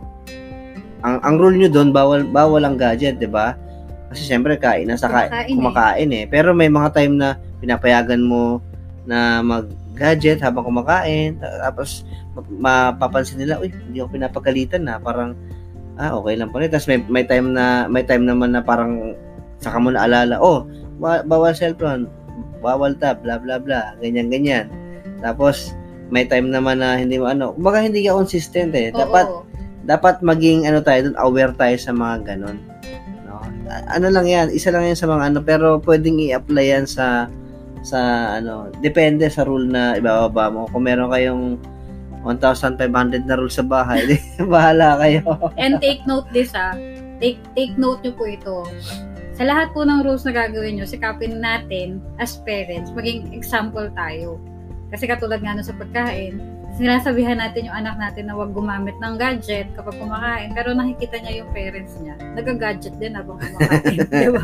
ang, 1.03 1.19
ang 1.21 1.35
rule 1.37 1.57
nyo 1.57 1.69
doon, 1.69 1.91
bawal, 1.91 2.23
bawal 2.25 2.63
ang 2.63 2.79
gadget, 2.79 3.19
di 3.19 3.27
ba? 3.27 3.59
Kasi 4.15 4.23
syempre, 4.25 4.55
kain 4.57 4.87
na 4.87 4.95
sa 4.95 5.11
ka- 5.11 5.27
Kumakain 5.27 5.45
eh. 5.45 5.53
kumakain 5.53 6.11
eh. 6.13 6.25
Pero 6.25 6.55
may 6.55 6.71
mga 6.71 6.95
time 6.95 7.15
na 7.15 7.29
pinapayagan 7.59 8.23
mo 8.23 8.63
na 9.05 9.43
mag-gadget 9.43 10.39
habang 10.39 10.65
kumakain. 10.65 11.37
ta- 11.37 11.69
Tapos 11.69 12.07
ma- 12.33 12.95
mapapansin 12.95 13.43
nila, 13.43 13.59
uy, 13.59 13.69
hindi 13.69 13.99
ako 13.99 14.15
pinapagalitan 14.15 14.87
na. 14.87 14.97
Parang, 14.97 15.35
ah, 15.97 16.15
okay 16.15 16.35
lang 16.35 16.49
pala. 16.49 16.67
Tapos 16.67 16.87
may, 16.87 17.03
may 17.05 17.25
time 17.25 17.51
na, 17.51 17.85
may 17.87 18.03
time 18.03 18.23
naman 18.23 18.55
na 18.55 18.63
parang 18.63 19.19
saka 19.59 19.77
mo 19.77 19.91
na 19.91 20.05
alala, 20.05 20.39
oh, 20.39 20.65
ba- 20.97 21.23
bawal 21.23 21.53
cellphone, 21.53 22.07
bawal 22.61 22.95
tab, 22.95 23.21
bla 23.21 23.37
bla 23.37 23.59
bla, 23.59 23.99
ganyan 23.99 24.31
ganyan. 24.31 24.67
Tapos 25.19 25.75
may 26.09 26.25
time 26.25 26.49
naman 26.49 26.79
na 26.79 26.95
hindi 26.95 27.17
mo 27.17 27.27
ano, 27.27 27.53
kumbaga 27.53 27.81
hindi 27.81 28.05
ka 28.05 28.15
consistent 28.15 28.71
eh. 28.73 28.89
Dapat 28.89 29.27
Oo. 29.27 29.43
dapat 29.85 30.21
maging 30.21 30.65
ano 30.65 30.81
tayo 30.81 31.09
dun, 31.09 31.17
aware 31.19 31.53
tayo 31.55 31.77
sa 31.77 31.91
mga 31.91 32.25
ganun. 32.27 32.57
No? 33.65 33.73
Ano 33.89 34.07
lang 34.13 34.29
yan, 34.29 34.47
isa 34.53 34.69
lang 34.71 34.85
yan 34.85 34.99
sa 34.99 35.09
mga 35.09 35.33
ano, 35.33 35.39
pero 35.41 35.81
pwedeng 35.83 36.21
i-apply 36.21 36.67
yan 36.69 36.87
sa 36.87 37.27
sa 37.85 38.33
ano, 38.41 38.73
depende 38.81 39.29
sa 39.29 39.45
rule 39.45 39.69
na 39.69 39.97
ibababa 39.97 40.49
mo. 40.49 40.63
Kung 40.73 40.89
meron 40.89 41.13
kayong 41.13 41.61
1,500 42.25 43.29
na 43.29 43.37
rule 43.37 43.53
sa 43.53 43.65
bahay, 43.65 44.17
bahala 44.53 44.97
kayo. 45.01 45.21
And 45.61 45.77
take 45.81 46.05
note 46.09 46.29
this 46.33 46.57
ah. 46.57 46.73
Take, 47.21 47.41
take 47.53 47.77
note 47.77 48.01
nyo 48.01 48.13
po 48.17 48.25
ito. 48.25 48.65
Sa 49.35 49.45
lahat 49.45 49.75
po 49.77 49.85
ng 49.85 50.07
rules 50.07 50.25
na 50.25 50.33
gagawin 50.33 50.81
nyo, 50.81 50.87
sikapin 50.89 51.43
natin 51.43 52.01
as 52.23 52.41
parents, 52.47 52.95
maging 52.95 53.35
example 53.37 53.91
tayo. 53.93 54.41
Kasi 54.95 55.11
katulad 55.11 55.43
nga 55.43 55.59
nun 55.59 55.67
sa 55.67 55.75
pagkain, 55.75 56.39
sinasabihan 56.75 57.39
natin 57.39 57.71
yung 57.71 57.77
anak 57.79 57.95
natin 57.97 58.27
na 58.27 58.35
huwag 58.35 58.51
gumamit 58.51 58.99
ng 58.99 59.15
gadget 59.15 59.71
kapag 59.79 59.95
kumakain. 59.95 60.51
Pero 60.53 60.75
nakikita 60.75 61.23
niya 61.23 61.43
yung 61.43 61.51
parents 61.55 61.95
niya, 62.03 62.15
nag-gadget 62.35 62.95
din 62.99 63.15
habang 63.15 63.39
kumakain. 63.39 63.99
di 64.11 64.29
ba? 64.35 64.43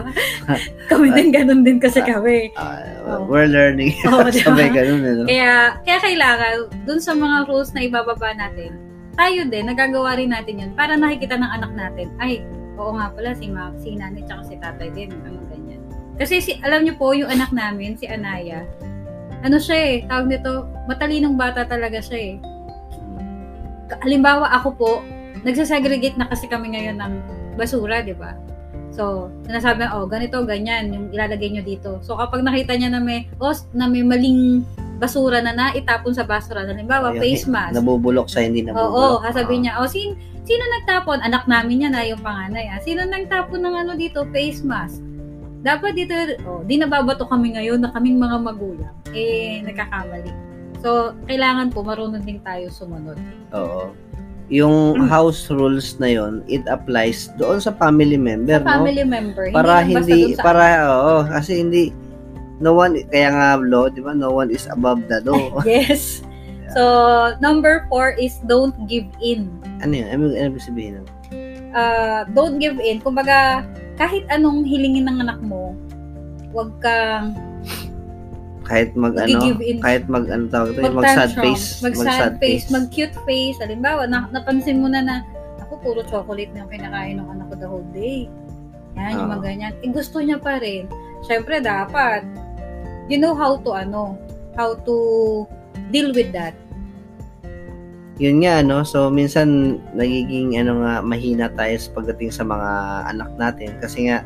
kami 0.86 1.06
din 1.10 1.28
ganun 1.34 1.66
din 1.66 1.82
kasi 1.82 1.98
kami. 2.00 2.54
Ah, 2.54 2.78
Oh. 3.00 3.26
We're 3.26 3.48
learning. 3.50 3.96
Oo, 4.06 4.28
di 4.28 4.44
ba? 4.44 4.54
Sabay 4.54 4.70
ganun, 4.70 5.02
ano? 5.02 5.22
Kaya, 5.26 5.80
kaya 5.82 5.98
kailangan, 5.98 6.52
dun 6.84 7.00
sa 7.02 7.16
mga 7.16 7.48
rules 7.48 7.72
na 7.74 7.82
ibababa 7.82 8.30
natin, 8.36 8.76
tayo 9.18 9.40
din, 9.48 9.66
nagagawa 9.66 10.14
rin 10.14 10.30
natin 10.30 10.62
yun 10.62 10.70
para 10.78 10.94
nakikita 10.94 11.34
ng 11.34 11.50
anak 11.50 11.72
natin, 11.74 12.06
ay, 12.22 12.44
oo 12.78 12.94
nga 12.94 13.10
pala, 13.10 13.34
si, 13.34 13.50
ma, 13.50 13.74
si 13.82 13.98
nanay 13.98 14.22
tsaka 14.24 14.42
si 14.46 14.54
tatay 14.60 14.88
din, 14.94 15.10
ano 15.26 15.42
ganyan. 15.50 15.80
Kasi 16.14 16.38
si, 16.38 16.52
alam 16.62 16.84
niyo 16.84 16.94
po, 17.00 17.16
yung 17.16 17.32
anak 17.32 17.50
namin, 17.50 17.96
si 17.96 18.06
Anaya, 18.06 18.62
ano 19.40 19.56
siya 19.56 19.78
eh, 19.78 19.94
tawag 20.04 20.26
nito, 20.28 20.68
matalinong 20.84 21.36
bata 21.36 21.64
talaga 21.64 22.00
siya 22.00 22.18
eh. 22.18 22.34
Halimbawa, 24.04 24.52
ako 24.60 24.68
po, 24.76 24.90
nagsasegregate 25.42 26.20
na 26.20 26.28
kasi 26.28 26.46
kami 26.46 26.76
ngayon 26.76 27.00
ng 27.00 27.14
basura, 27.56 28.04
di 28.04 28.14
ba? 28.14 28.36
So, 28.90 29.30
sinasabi 29.46 29.86
oh, 29.96 30.04
ganito, 30.10 30.42
ganyan, 30.44 30.92
yung 30.92 31.06
ilalagay 31.14 31.54
nyo 31.54 31.62
dito. 31.64 32.02
So, 32.04 32.18
kapag 32.18 32.44
nakita 32.44 32.76
niya 32.76 32.92
na 32.92 33.00
may, 33.00 33.26
oh, 33.40 33.54
na 33.72 33.88
may 33.88 34.04
maling 34.04 34.66
basura 35.00 35.40
na 35.40 35.56
naitapon 35.56 36.12
sa 36.12 36.28
basura, 36.28 36.68
halimbawa, 36.68 37.16
Ayun, 37.16 37.22
face 37.22 37.46
mask. 37.48 37.74
Nabubulok 37.80 38.28
sa 38.28 38.44
hindi 38.44 38.66
Oo, 38.66 38.68
nabubulok. 38.68 39.24
sasabihin 39.30 39.60
niya, 39.64 39.80
oh, 39.80 39.88
sin, 39.88 40.18
sino 40.44 40.62
nagtapon? 40.80 41.24
Anak 41.24 41.48
namin 41.48 41.88
yan 41.88 41.92
na 41.96 42.04
yung 42.04 42.20
panganay. 42.20 42.68
Ah. 42.68 42.82
Sino 42.84 43.06
nagtapon 43.08 43.64
ng 43.64 43.74
ano 43.74 43.92
dito? 43.96 44.26
Face 44.34 44.60
mask. 44.60 45.00
Dapat 45.60 45.92
dito, 45.92 46.14
oh, 46.48 46.64
di 46.64 46.80
nababato 46.80 47.28
kami 47.28 47.52
ngayon 47.52 47.84
na 47.84 47.92
kaming 47.92 48.16
mga 48.16 48.36
magulang. 48.40 48.94
Eh, 49.12 49.60
nagkakamali. 49.60 50.32
So, 50.80 51.12
kailangan 51.28 51.68
po 51.68 51.84
marunong 51.84 52.24
din 52.24 52.40
tayo 52.40 52.72
sumunod. 52.72 53.20
Oo. 53.52 53.92
yung 54.50 55.06
house 55.06 55.46
rules 55.46 55.94
na 56.02 56.10
yon 56.10 56.42
it 56.50 56.66
applies 56.66 57.30
doon 57.38 57.62
sa 57.62 57.70
family 57.70 58.18
member, 58.18 58.58
Sa 58.58 58.66
no? 58.66 58.82
family 58.82 59.06
member. 59.06 59.46
Para 59.54 59.78
hindi, 59.78 60.34
sa 60.34 60.42
para, 60.42 60.90
oo, 60.90 61.22
kasi 61.30 61.62
hindi, 61.62 61.94
no 62.58 62.74
one, 62.74 62.98
kaya 63.14 63.30
nga 63.30 63.62
law, 63.62 63.86
di 63.86 64.02
ba, 64.02 64.10
no 64.10 64.34
one 64.34 64.50
is 64.50 64.66
above 64.74 65.06
the 65.06 65.22
law. 65.22 65.62
Yes. 65.62 66.26
So, 66.74 66.82
number 67.38 67.86
four 67.86 68.10
is 68.18 68.42
don't 68.50 68.74
give 68.90 69.06
in. 69.22 69.46
ano 69.86 69.94
yun? 69.94 70.08
Ano, 70.18 70.24
ano 70.34 70.58
sabihin 70.58 70.98
nun? 70.98 71.06
Uh, 71.70 72.26
don't 72.34 72.58
give 72.58 72.78
in. 72.82 72.98
Kumbaga, 72.98 73.62
kahit 74.00 74.24
anong 74.32 74.64
hilingin 74.64 75.04
ng 75.04 75.20
anak 75.20 75.36
mo, 75.44 75.76
wag 76.56 76.72
kang 76.80 77.36
Kahit 78.70 78.94
mag, 78.94 79.18
ano, 79.18 79.50
kahit 79.82 80.06
mag, 80.06 80.30
ano 80.30 80.46
tawag 80.46 80.78
ito, 80.78 80.94
mag 80.94 81.02
sad 81.02 81.34
face. 81.34 81.82
Mag-sad 81.82 82.38
face, 82.38 82.70
mag-cute 82.70 83.16
face. 83.26 83.58
Halimbawa, 83.58 84.06
na, 84.06 84.30
napansin 84.30 84.78
mo 84.78 84.86
na 84.86 85.02
na, 85.02 85.26
ako, 85.58 85.82
puro 85.82 86.00
chocolate 86.06 86.54
na 86.54 86.62
yung 86.62 86.70
kinakain 86.70 87.18
ng 87.18 87.28
anak 87.34 87.50
ko 87.50 87.54
the 87.58 87.66
whole 87.66 87.88
day. 87.90 88.30
Yan, 88.94 89.18
yung 89.18 89.26
Oo. 89.26 89.32
mga 89.34 89.42
ganyan. 89.42 89.72
Eh, 89.82 89.90
gusto 89.90 90.22
niya 90.22 90.38
pa 90.38 90.62
rin. 90.62 90.86
Siyempre, 91.26 91.58
dapat, 91.58 92.22
you 93.10 93.18
know 93.18 93.34
how 93.34 93.58
to, 93.58 93.74
ano, 93.74 94.14
how 94.54 94.78
to 94.86 94.96
deal 95.90 96.14
with 96.14 96.30
that. 96.30 96.54
Yun 98.20 98.44
nga 98.44 98.60
ano 98.60 98.84
so 98.84 99.08
minsan 99.08 99.80
nagiging 99.96 100.60
ano 100.60 100.84
nga 100.84 101.00
mahina 101.00 101.48
tayo 101.56 101.72
sa 101.80 101.88
pagdating 101.96 102.28
sa 102.28 102.44
mga 102.44 102.70
anak 103.16 103.30
natin. 103.40 103.72
Kasi 103.80 104.12
nga 104.12 104.20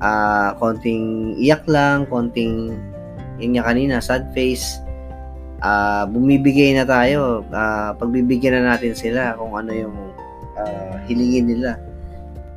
ah 0.00 0.56
konting 0.56 1.36
iyak 1.36 1.68
lang 1.68 2.08
konting 2.08 2.72
yun 3.36 3.52
nga 3.54 3.68
kanina 3.68 4.00
sad 4.00 4.32
face 4.32 4.80
ah 5.60 6.08
bumibigay 6.08 6.72
na 6.72 6.88
tayo. 6.88 7.44
Ah 7.52 7.92
pagbibigyan 7.92 8.64
na 8.64 8.72
natin 8.72 8.96
sila 8.96 9.36
kung 9.36 9.52
ano 9.52 9.70
yung 9.76 9.96
ah, 10.56 10.96
hilingin 11.04 11.44
nila. 11.52 11.76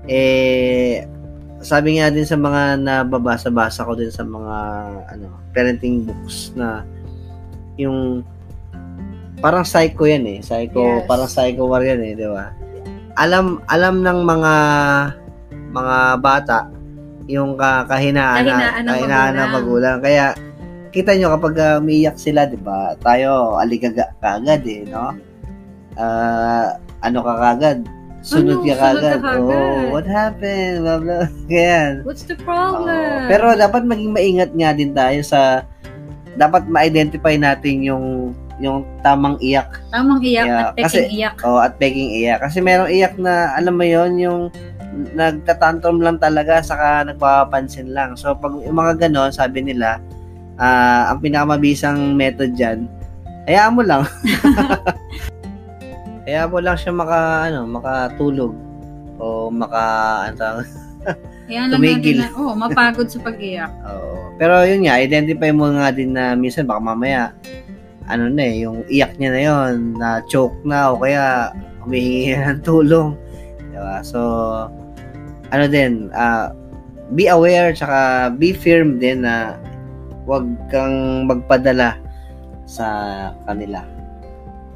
Eh 0.08 1.04
sabi 1.60 2.00
nga 2.00 2.08
din 2.08 2.24
sa 2.24 2.40
mga 2.40 2.80
nababasa-basa 2.80 3.84
ko 3.84 4.00
din 4.00 4.16
sa 4.16 4.24
mga 4.24 4.56
ano 5.12 5.28
parenting 5.52 6.08
books 6.08 6.56
na 6.56 6.88
yung 7.76 8.24
parang 9.38 9.64
psycho 9.64 10.04
yan 10.04 10.26
eh. 10.26 10.40
Psycho, 10.40 11.02
Yes. 11.02 11.06
parang 11.06 11.30
psycho 11.30 11.64
war 11.66 11.82
yan 11.82 12.02
eh, 12.02 12.14
di 12.14 12.26
ba? 12.26 12.52
Alam 13.16 13.62
alam 13.66 14.02
ng 14.02 14.20
mga 14.24 14.54
mga 15.68 15.98
bata 16.18 16.70
yung 17.28 17.54
ka, 17.54 17.84
kahinaan, 17.86 18.40
Kahinaan 18.42 18.82
ng 18.82 18.90
kahinaan 18.90 19.34
ng 19.36 19.50
magulang. 19.52 19.98
Kaya 20.00 20.32
kita 20.90 21.12
nyo 21.14 21.36
kapag 21.36 21.56
uh, 21.58 21.78
umiiyak 21.78 22.16
sila, 22.16 22.48
di 22.48 22.56
ba? 22.56 22.96
Tayo 22.98 23.58
aligaga 23.58 24.16
kagad 24.18 24.64
eh, 24.64 24.88
no? 24.88 25.12
Ah, 25.94 26.78
ano 27.02 27.20
ka 27.20 27.34
kagad? 27.36 27.78
Sunod 28.22 28.60
Ano? 28.60 28.66
ka 28.66 28.76
kagad. 28.80 29.20
ka. 29.20 29.32
Oh, 29.38 29.92
what 29.92 30.08
happened? 30.08 30.82
Blah, 30.82 30.98
blah. 30.98 31.26
Ganyan. 31.52 31.94
What's 32.06 32.24
the 32.24 32.38
problem? 32.40 33.28
pero 33.28 33.52
dapat 33.54 33.84
maging 33.84 34.12
maingat 34.12 34.52
nga 34.54 34.72
din 34.72 34.94
tayo 34.94 35.20
sa 35.22 35.68
dapat 36.34 36.64
ma-identify 36.66 37.36
natin 37.36 37.82
yung 37.84 38.06
yung 38.58 38.82
tamang 39.00 39.38
iyak 39.38 39.70
Tamang 39.88 40.18
iyak 40.20 40.46
Yeah, 40.46 40.62
at 40.64 40.74
peking 40.74 40.86
kasi- 40.88 41.10
iyak. 41.14 41.36
o 41.42 41.58
at 41.58 41.74
begging 41.78 42.12
iyak 42.12 42.40
kasi 42.42 42.58
merong 42.58 42.90
iyak 42.90 43.14
na 43.16 43.54
alam 43.54 43.74
mo 43.74 43.84
yon 43.84 44.18
yung 44.18 44.40
nagtatantrum 45.14 46.00
lang 46.00 46.18
talaga 46.18 46.58
saka 46.60 47.06
nagpapapansin 47.06 47.92
lang 47.92 48.14
so 48.14 48.34
pag 48.34 48.50
yung 48.56 48.74
mga 48.74 48.98
ganon 49.00 49.30
sabi 49.30 49.62
nila 49.62 50.02
ah 50.58 51.14
ang 51.14 51.22
pinakamabisang 51.22 52.14
method 52.14 52.58
diyan 52.58 52.90
hayaan 53.46 53.74
mo 53.74 53.82
lang 53.82 54.02
hayaan 56.26 56.50
mo 56.50 56.58
lang 56.58 56.76
siya 56.76 56.92
maka 56.92 57.18
ano 57.46 57.70
makatulog 57.70 58.54
o 59.18 59.48
maka 59.48 59.84
ano 60.30 60.46
Ayan 61.48 61.72
lang 61.72 61.80
tumigil. 61.80 62.20
natin 62.20 62.36
na, 62.36 62.44
oh, 62.44 62.52
mapagod 62.52 63.08
sa 63.08 63.24
pag-iyak. 63.24 63.72
Oo. 63.88 64.36
Pero 64.36 64.68
yun 64.68 64.84
nga, 64.84 65.00
identify 65.00 65.56
mo 65.56 65.72
nga 65.72 65.88
din 65.88 66.12
na 66.12 66.36
minsan 66.36 66.68
baka 66.68 66.84
mamaya, 66.84 67.32
ano 68.08 68.32
na 68.32 68.44
eh, 68.44 68.64
yung 68.64 68.88
iyak 68.88 69.20
niya 69.20 69.30
na 69.32 69.42
yon 69.44 69.74
na 70.00 70.10
choke 70.32 70.56
na 70.64 70.96
o 70.96 71.00
kaya 71.00 71.52
humihingi 71.84 72.36
na 72.36 72.52
ng 72.56 72.64
tulong. 72.64 73.16
Diba? 73.72 74.00
So, 74.04 74.20
ano 75.52 75.66
din, 75.68 76.12
ah, 76.16 76.52
be 77.16 77.32
aware 77.32 77.72
tsaka 77.72 78.32
be 78.36 78.52
firm 78.52 79.00
din 79.00 79.24
na 79.24 79.56
wag 80.28 80.44
kang 80.68 81.28
magpadala 81.28 81.96
sa 82.68 82.88
kanila. 83.48 83.80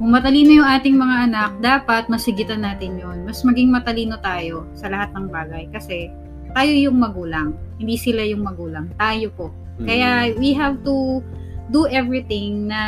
Kung 0.00 0.10
matalino 0.10 0.64
yung 0.64 0.66
ating 0.68 0.96
mga 0.96 1.16
anak, 1.28 1.50
dapat 1.60 2.08
masigitan 2.08 2.64
natin 2.64 2.96
yon. 2.96 3.22
Mas 3.28 3.44
maging 3.44 3.68
matalino 3.68 4.16
tayo 4.24 4.64
sa 4.72 4.88
lahat 4.88 5.12
ng 5.12 5.28
bagay. 5.28 5.68
Kasi 5.70 6.08
tayo 6.56 6.72
yung 6.72 6.98
magulang. 6.98 7.54
Hindi 7.76 8.00
sila 8.00 8.24
yung 8.24 8.42
magulang. 8.42 8.88
Tayo 8.96 9.28
po. 9.36 9.52
Mm. 9.78 9.86
Kaya 9.86 10.08
we 10.40 10.56
have 10.56 10.80
to 10.82 11.20
do 11.72 11.88
everything 11.88 12.68
na 12.68 12.80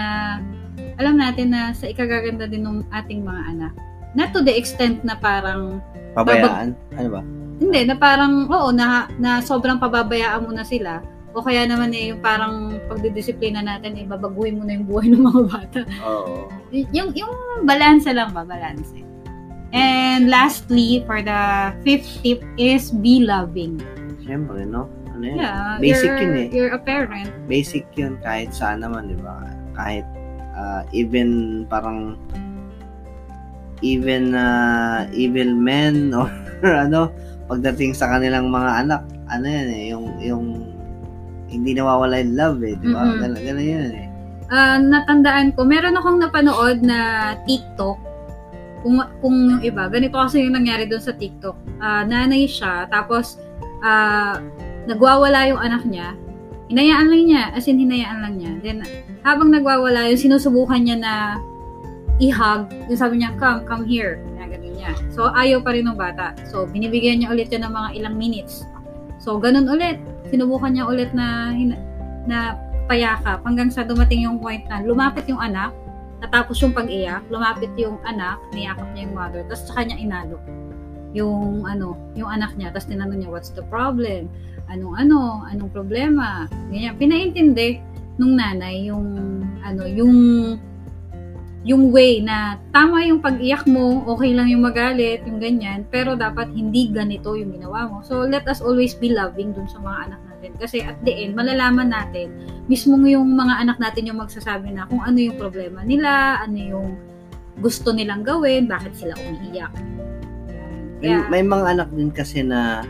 alam 1.00 1.18
natin 1.18 1.50
na 1.50 1.74
sa 1.74 1.90
ikagaganda 1.90 2.46
din 2.46 2.62
ng 2.62 2.86
ating 2.94 3.26
mga 3.26 3.42
anak. 3.50 3.72
Not 4.14 4.30
to 4.30 4.46
the 4.46 4.54
extent 4.54 5.02
na 5.02 5.18
parang, 5.18 5.82
pabayaan, 6.14 6.78
ano 6.94 7.08
ba? 7.10 7.22
hindi, 7.58 7.80
na 7.82 7.98
parang, 7.98 8.46
oo, 8.46 8.70
na, 8.70 9.10
na 9.18 9.42
sobrang 9.42 9.82
pababayaan 9.82 10.46
mo 10.46 10.54
na 10.54 10.62
sila. 10.62 11.02
O 11.34 11.42
kaya 11.42 11.66
naman 11.66 11.90
eh, 11.90 12.14
yung 12.14 12.22
parang 12.22 12.78
pagdidisiplina 12.86 13.58
natin, 13.58 13.98
eh, 13.98 14.06
babaguhin 14.06 14.54
mo 14.54 14.62
na 14.62 14.78
yung 14.78 14.86
buhay 14.86 15.10
ng 15.12 15.24
mga 15.26 15.42
bata. 15.50 15.80
Oo. 16.06 16.46
Y- 16.70 16.86
yung 16.94 17.10
yung 17.18 17.66
balance 17.66 18.06
lang 18.06 18.30
ba 18.30 18.46
balance 18.46 18.94
and 19.74 20.30
lastly 20.30 21.02
for 21.02 21.18
the 21.18 21.74
fifth 21.82 22.22
tip 22.22 22.38
is 22.54 22.94
be 23.02 23.26
loving 23.26 23.82
Siyempre, 24.24 24.64
no? 24.64 24.88
Ano 25.14 25.24
yun? 25.24 25.38
yeah 25.38 25.78
Basic 25.78 26.10
you're, 26.10 26.20
yun 26.20 26.34
eh. 26.34 26.46
you're 26.50 26.74
a 26.74 26.80
parent 26.82 27.30
basic 27.46 27.86
yun 27.94 28.18
kahit 28.20 28.50
saan 28.50 28.82
naman, 28.82 29.10
di 29.10 29.18
ba? 29.18 29.46
Kahit 29.78 30.06
ah, 30.54 30.82
even 30.90 31.62
parang 31.70 32.18
even 33.82 34.32
uh, 34.34 35.06
evil 35.12 35.50
men 35.54 36.10
or 36.18 36.30
ano, 36.64 37.12
pagdating 37.46 37.92
sa 37.92 38.08
kanilang 38.08 38.48
mga 38.48 38.86
anak, 38.86 39.02
ano 39.28 39.44
yan 39.44 39.68
eh, 39.68 39.84
yung, 39.92 40.06
yung 40.18 40.44
hindi 41.52 41.76
nawawala 41.76 42.18
yung 42.24 42.34
love 42.34 42.58
eh, 42.64 42.74
di 42.80 42.88
ba? 42.88 43.04
Mm-mm. 43.04 43.20
Ganun, 43.20 43.42
ganun 43.44 43.66
yun 43.66 43.92
eh. 43.92 44.08
Ah, 44.52 44.76
natandaan 44.76 45.56
ko 45.56 45.64
meron 45.64 45.96
akong 45.96 46.20
napanood 46.20 46.84
na 46.84 47.32
TikTok 47.48 47.96
kung 48.84 49.00
kung 49.24 49.36
yung 49.56 49.62
iba 49.64 49.88
ganito 49.88 50.20
kasi 50.20 50.44
yung 50.44 50.60
nangyari 50.60 50.84
doon 50.84 51.00
sa 51.00 51.16
TikTok 51.16 51.56
Ah, 51.80 52.04
nanay 52.04 52.44
siya 52.44 52.84
tapos 52.92 53.40
ah, 53.80 54.36
nagwawala 54.84 55.48
yung 55.48 55.60
anak 55.60 55.82
niya 55.88 56.12
hinayaan 56.68 57.06
lang 57.12 57.24
niya 57.28 57.42
as 57.52 57.68
in 57.68 57.80
hinayaan 57.80 58.18
lang 58.24 58.34
niya. 58.40 58.52
Then 58.64 58.78
habang 59.20 59.52
nagwawala 59.52 60.08
yung 60.12 60.20
sinusubukan 60.20 60.80
niya 60.80 60.96
na 60.96 61.14
i-hug. 62.22 62.70
Yung 62.88 62.98
sabi 62.98 63.20
niya 63.20 63.36
come 63.36 63.64
come 63.68 63.84
here. 63.84 64.20
Ganyan 64.40 64.76
niya. 64.76 64.92
So 65.10 65.28
ayaw 65.34 65.60
pa 65.66 65.74
rin 65.74 65.90
ng 65.90 65.98
bata. 65.98 66.32
So 66.48 66.64
binibigyan 66.68 67.20
niya 67.20 67.32
ulit 67.32 67.50
yun 67.52 67.66
ng 67.66 67.74
mga 67.74 67.88
ilang 68.00 68.14
minutes. 68.16 68.64
So 69.20 69.36
ganun 69.36 69.68
ulit. 69.68 70.00
Sinubukan 70.32 70.72
niya 70.72 70.84
ulit 70.88 71.10
na 71.12 71.52
na 72.24 72.56
payakap 72.88 73.44
hanggang 73.44 73.68
sa 73.68 73.84
dumating 73.84 74.24
yung 74.24 74.40
point 74.40 74.64
na 74.68 74.84
lumapit 74.84 75.24
yung 75.28 75.40
anak, 75.40 75.72
natapos 76.20 76.60
yung 76.60 76.72
pag-iyak, 76.72 77.24
lumapit 77.32 77.72
yung 77.80 77.96
anak, 78.04 78.40
niyakap 78.52 78.84
niya 78.92 79.08
yung 79.08 79.16
mother, 79.16 79.40
tapos 79.48 79.64
sa 79.68 79.80
kanya 79.80 79.96
inalo 79.96 80.36
yung 81.14 81.62
ano, 81.64 81.94
yung 82.18 82.26
anak 82.26 82.58
niya, 82.58 82.74
tapos 82.74 82.90
tinanong 82.90 83.22
niya, 83.22 83.30
what's 83.30 83.54
the 83.54 83.62
problem? 83.70 84.26
Anong 84.68 84.94
ano, 84.96 85.44
anong 85.48 85.70
problema? 85.70 86.48
Ganyan, 86.72 86.96
pinaintindi 86.96 87.80
nung 88.16 88.38
nanay 88.38 88.86
yung 88.88 89.06
ano, 89.64 89.82
yung 89.90 90.14
yung 91.64 91.88
way 91.96 92.20
na 92.20 92.60
tama 92.76 93.00
yung 93.08 93.24
pag-iyak 93.24 93.64
mo, 93.64 94.04
okay 94.04 94.36
lang 94.36 94.52
yung 94.52 94.68
magalit, 94.68 95.24
yung 95.24 95.40
ganyan, 95.40 95.88
pero 95.88 96.12
dapat 96.12 96.52
hindi 96.52 96.92
ganito 96.92 97.32
yung 97.32 97.56
ginawa 97.56 97.88
mo. 97.88 98.04
So, 98.04 98.28
let 98.28 98.44
us 98.44 98.60
always 98.60 98.92
be 98.92 99.16
loving 99.16 99.56
dun 99.56 99.64
sa 99.64 99.80
mga 99.80 100.12
anak 100.12 100.20
natin. 100.28 100.50
Kasi 100.60 100.84
at 100.84 101.00
the 101.08 101.24
end, 101.24 101.32
malalaman 101.32 101.88
natin, 101.88 102.28
mismo 102.68 103.00
yung 103.08 103.32
mga 103.32 103.64
anak 103.64 103.80
natin 103.80 104.12
yung 104.12 104.20
magsasabi 104.20 104.76
na 104.76 104.84
kung 104.92 105.00
ano 105.00 105.16
yung 105.16 105.40
problema 105.40 105.80
nila, 105.80 106.44
ano 106.44 106.58
yung 106.60 106.88
gusto 107.64 107.96
nilang 107.96 108.28
gawin, 108.28 108.68
bakit 108.68 108.92
sila 108.92 109.16
umiiyak. 109.16 109.72
May, 111.00 111.16
Kaya, 111.16 111.32
may 111.32 111.42
mga 111.48 111.64
anak 111.80 111.88
din 111.96 112.12
kasi 112.12 112.44
na 112.44 112.84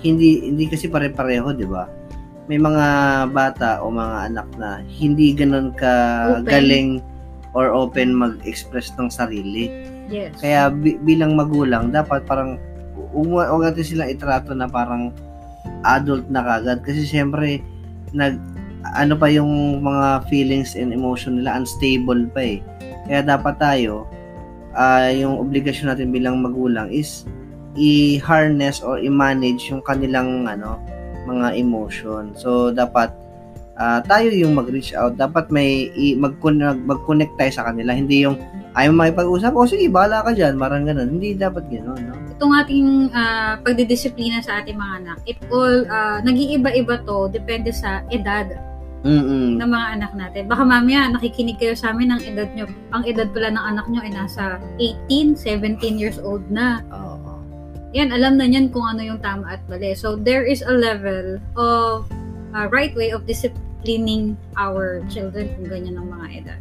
hindi 0.00 0.48
hindi 0.48 0.64
kasi 0.68 0.88
pare-pareho, 0.88 1.52
'di 1.54 1.66
ba? 1.68 1.88
May 2.50 2.58
mga 2.58 2.86
bata 3.30 3.78
o 3.84 3.94
mga 3.94 4.16
anak 4.32 4.48
na 4.58 4.82
hindi 4.90 5.30
ganun 5.36 5.70
ka 5.76 5.92
Open. 6.42 6.50
galing 6.50 6.88
or 7.54 7.70
open 7.70 8.14
mag-express 8.14 8.94
ng 8.98 9.10
sarili. 9.10 9.70
yes. 10.10 10.34
Kaya 10.38 10.70
bi- 10.70 10.98
bilang 11.02 11.34
magulang, 11.34 11.90
dapat 11.90 12.26
parang 12.26 12.58
huwag 13.14 13.62
natin 13.62 13.86
silang 13.86 14.10
itrato 14.10 14.54
na 14.54 14.70
parang 14.70 15.10
adult 15.82 16.26
na 16.30 16.42
kagad 16.42 16.82
kasi 16.86 17.02
syempre 17.02 17.58
nag 18.14 18.38
ano 18.96 19.14
pa 19.18 19.28
yung 19.28 19.82
mga 19.82 20.24
feelings 20.30 20.74
and 20.78 20.90
emotion 20.94 21.38
nila 21.38 21.58
unstable 21.58 22.26
pa 22.32 22.40
eh. 22.42 22.58
Kaya 23.06 23.26
dapat 23.26 23.58
tayo 23.58 24.06
ah, 24.74 25.10
yung 25.10 25.38
obligasyon 25.38 25.90
natin 25.90 26.14
bilang 26.14 26.38
magulang 26.42 26.90
is 26.90 27.26
i-harness 27.78 28.82
or 28.82 28.98
i-manage 28.98 29.70
yung 29.70 29.82
kanilang 29.84 30.46
ano 30.46 30.80
mga 31.28 31.54
emotion. 31.54 32.34
So 32.34 32.74
dapat 32.74 33.12
ah, 33.80 34.00
tayo 34.04 34.28
yung 34.32 34.56
mag-reach 34.56 34.92
out. 34.92 35.16
Dapat 35.16 35.48
may 35.48 35.88
i- 35.94 36.18
mag-connect, 36.18 36.84
mag-connect 36.84 37.34
tayo 37.40 37.52
sa 37.52 37.66
kanila. 37.72 37.96
Hindi 37.96 38.28
yung 38.28 38.36
ayaw 38.76 38.92
makipag-usap. 38.94 39.52
O 39.56 39.66
sige, 39.66 39.88
bahala 39.90 40.22
ka 40.22 40.36
dyan. 40.36 40.54
Marang 40.60 40.86
ganun. 40.86 41.18
Hindi 41.18 41.34
dapat 41.34 41.66
ganun. 41.72 41.98
No? 41.98 42.14
Itong 42.36 42.52
ating 42.54 42.88
ah, 43.16 43.56
pagdidisiplina 43.62 44.44
sa 44.44 44.60
ating 44.62 44.76
mga 44.76 44.94
anak, 45.04 45.18
it 45.24 45.40
all, 45.50 45.86
ah, 45.88 46.18
nag-iiba-iba 46.20 47.02
to, 47.08 47.32
depende 47.32 47.72
sa 47.72 48.04
edad 48.12 48.46
Mm-mm. 49.00 49.56
ng 49.56 49.70
mga 49.70 49.86
anak 49.96 50.12
natin. 50.12 50.42
Baka 50.44 50.60
mamaya, 50.60 51.08
nakikinig 51.08 51.56
kayo 51.56 51.72
sa 51.72 51.96
amin 51.96 52.12
ng 52.12 52.20
edad 52.20 52.48
nyo. 52.52 52.68
Ang 52.92 53.08
edad 53.08 53.32
pala 53.32 53.48
ng 53.48 53.64
anak 53.64 53.86
nyo 53.88 54.00
ay 54.04 54.12
nasa 54.12 54.60
18, 55.08 55.40
17 55.40 55.96
years 55.96 56.20
old 56.20 56.44
na. 56.52 56.84
Oo. 56.92 57.29
Yan, 57.90 58.14
alam 58.14 58.38
na 58.38 58.46
niyan 58.46 58.70
kung 58.70 58.86
ano 58.86 59.02
yung 59.02 59.18
tama 59.18 59.58
at 59.58 59.62
mali. 59.66 59.98
So, 59.98 60.14
there 60.14 60.46
is 60.46 60.62
a 60.62 60.70
level 60.70 61.42
of 61.58 62.06
uh, 62.54 62.70
right 62.70 62.94
way 62.94 63.10
of 63.10 63.26
disciplining 63.26 64.38
our 64.54 65.02
children 65.10 65.50
kung 65.58 65.66
ganyan 65.66 65.98
ang 65.98 66.08
mga 66.10 66.26
edad. 66.38 66.60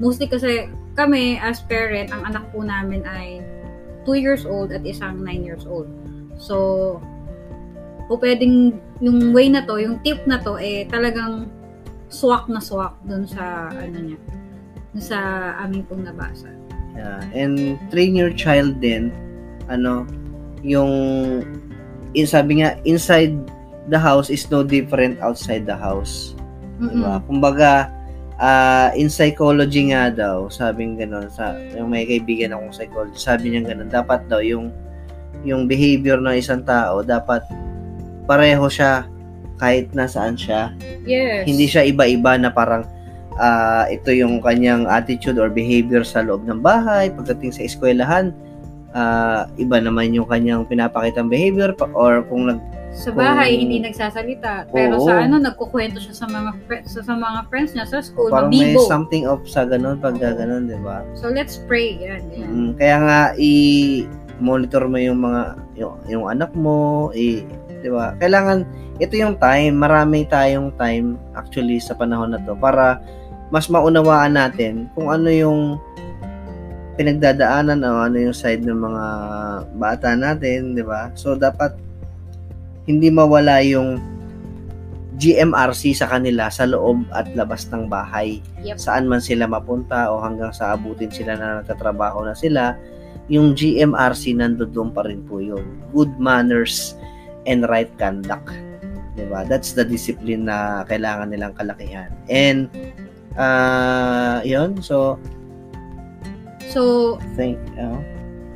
Mostly 0.00 0.26
kasi 0.32 0.72
kami 0.96 1.36
as 1.36 1.60
parent, 1.68 2.08
ang 2.08 2.24
anak 2.24 2.48
po 2.52 2.64
namin 2.64 3.04
ay 3.04 3.44
2 4.08 4.16
years 4.16 4.48
old 4.48 4.72
at 4.72 4.82
isang 4.88 5.20
9 5.20 5.44
years 5.44 5.68
old. 5.68 5.88
So, 6.40 6.98
po 8.08 8.16
pwedeng 8.18 8.76
yung 9.04 9.32
way 9.36 9.52
na 9.52 9.64
to, 9.68 9.76
yung 9.76 10.00
tip 10.00 10.24
na 10.24 10.40
to, 10.40 10.56
eh 10.56 10.88
talagang 10.88 11.48
swak 12.12 12.48
na 12.48 12.60
swak 12.60 12.96
dun 13.08 13.24
sa 13.24 13.72
ano 13.72 13.98
niya, 13.98 14.18
dun 14.92 15.04
sa 15.04 15.18
aming 15.64 15.84
pong 15.88 16.04
nabasa. 16.04 16.48
Yeah. 16.92 17.24
And 17.32 17.80
train 17.88 18.12
your 18.12 18.32
child 18.36 18.84
din, 18.84 19.12
ano, 19.72 20.04
yung, 20.62 20.92
in, 22.14 22.26
sabi 22.26 22.62
nga, 22.62 22.78
inside 22.86 23.34
the 23.90 23.98
house 23.98 24.30
is 24.30 24.46
no 24.48 24.62
different 24.62 25.18
outside 25.18 25.66
the 25.66 25.74
house. 25.74 26.34
Mm-mm. 26.78 27.02
Diba? 27.02 27.14
Kumbaga, 27.26 27.70
ah, 28.38 28.90
in 28.94 29.10
psychology 29.10 29.90
nga 29.90 30.10
daw, 30.10 30.46
sabing 30.50 30.98
gano'n, 30.98 31.30
sa, 31.30 31.58
yung 31.74 31.90
may 31.90 32.06
kaibigan 32.06 32.54
akong 32.54 32.74
psychology, 32.74 33.18
sabi 33.18 33.54
niya 33.54 33.74
gano'n, 33.74 33.90
dapat 33.90 34.26
daw 34.30 34.42
yung, 34.42 34.70
yung 35.42 35.66
behavior 35.66 36.22
ng 36.22 36.38
isang 36.38 36.62
tao, 36.62 37.02
dapat 37.02 37.42
pareho 38.30 38.66
siya 38.70 39.06
kahit 39.58 39.90
nasaan 39.94 40.38
siya. 40.38 40.74
Yes. 41.02 41.46
Hindi 41.46 41.66
siya 41.66 41.86
iba-iba 41.86 42.38
na 42.38 42.50
parang 42.50 42.86
ah, 43.38 43.86
ito 43.90 44.10
yung 44.10 44.42
kanyang 44.42 44.86
attitude 44.86 45.38
or 45.38 45.50
behavior 45.50 46.02
sa 46.02 46.22
loob 46.22 46.46
ng 46.46 46.62
bahay, 46.62 47.10
pagdating 47.10 47.50
sa 47.54 47.62
eskwelahan, 47.66 48.34
ah, 48.92 49.48
iba 49.56 49.80
naman 49.80 50.12
yung 50.12 50.28
kanyang 50.28 50.64
pinapakitang 50.68 51.28
behavior 51.28 51.72
pa- 51.72 51.90
or 51.92 52.24
kung 52.28 52.48
nag 52.48 52.60
Sa 52.92 53.08
bahay, 53.08 53.56
Kung- 53.56 53.60
hindi 53.64 53.76
nagsasalita. 53.88 54.68
Pero 54.68 55.00
Oo. 55.00 55.08
sa 55.08 55.24
ano, 55.24 55.40
nagkukwento 55.40 55.96
siya 55.96 56.12
sa 56.12 56.28
mga 56.28 56.50
sa, 56.84 57.00
sa 57.00 57.14
mga 57.16 57.48
friends 57.48 57.72
niya 57.72 57.88
sa 57.88 58.04
school, 58.04 58.28
parang 58.28 58.52
may 58.52 58.76
something 58.84 59.24
of 59.24 59.40
sa 59.48 59.64
ganun 59.64 59.96
pag 59.96 60.20
ganun, 60.20 60.68
di 60.68 60.76
ba? 60.84 61.00
So, 61.16 61.32
let's 61.32 61.56
pray. 61.64 61.96
Yan, 61.96 62.20
yan. 62.36 62.48
Mm, 62.52 62.70
kaya 62.76 62.96
nga 63.00 63.20
i-monitor 63.40 64.84
mo 64.92 65.00
yung 65.00 65.24
mga 65.24 65.42
yung, 65.80 65.96
yung 66.04 66.24
anak 66.28 66.52
mo, 66.52 67.08
i 67.16 67.48
'di 67.80 67.88
ba? 67.88 68.12
Kailangan 68.20 68.68
ito 69.02 69.14
yung 69.18 69.40
time, 69.40 69.74
marami 69.74 70.28
tayong 70.28 70.70
time 70.78 71.18
actually 71.34 71.82
sa 71.82 71.96
panahon 71.96 72.36
na 72.36 72.40
to 72.44 72.54
para 72.54 73.02
mas 73.50 73.66
maunawaan 73.66 74.38
natin 74.38 74.86
kung 74.94 75.08
ano 75.12 75.28
yung 75.28 75.60
pinagdadaanan 76.96 77.80
o 77.84 78.04
ano 78.04 78.16
yung 78.20 78.36
side 78.36 78.64
ng 78.64 78.78
mga 78.78 79.04
bata 79.80 80.12
natin, 80.12 80.76
'di 80.76 80.84
ba? 80.84 81.08
So 81.16 81.34
dapat 81.34 81.76
hindi 82.84 83.08
mawala 83.08 83.62
yung 83.64 84.00
GMRC 85.16 85.94
sa 85.94 86.10
kanila 86.10 86.50
sa 86.50 86.66
loob 86.66 87.06
at 87.14 87.30
labas 87.38 87.68
ng 87.70 87.86
bahay 87.86 88.42
Yep. 88.64 88.80
saan 88.80 89.06
man 89.06 89.22
sila 89.22 89.46
mapunta 89.46 90.10
o 90.10 90.18
hanggang 90.18 90.50
sa 90.50 90.74
abutin 90.74 91.12
sila 91.12 91.38
na 91.38 91.62
nagtatrabaho 91.62 92.26
na 92.26 92.34
sila, 92.34 92.74
yung 93.30 93.54
GMRC 93.54 94.34
nandoon 94.34 94.90
pa 94.90 95.06
rin 95.06 95.22
po 95.26 95.38
yun. 95.38 95.62
Good 95.94 96.18
manners 96.18 96.98
and 97.46 97.66
right 97.70 97.90
conduct. 97.98 98.50
'Di 99.14 99.28
ba? 99.28 99.44
That's 99.44 99.76
the 99.76 99.84
discipline 99.84 100.48
na 100.48 100.82
kailangan 100.88 101.30
nilang 101.30 101.54
kalakihan. 101.54 102.10
And 102.26 102.72
uh, 103.36 104.40
yun, 104.42 104.80
so 104.80 105.20
So, 106.72 107.20
think 107.36 107.60
uh, 107.76 108.00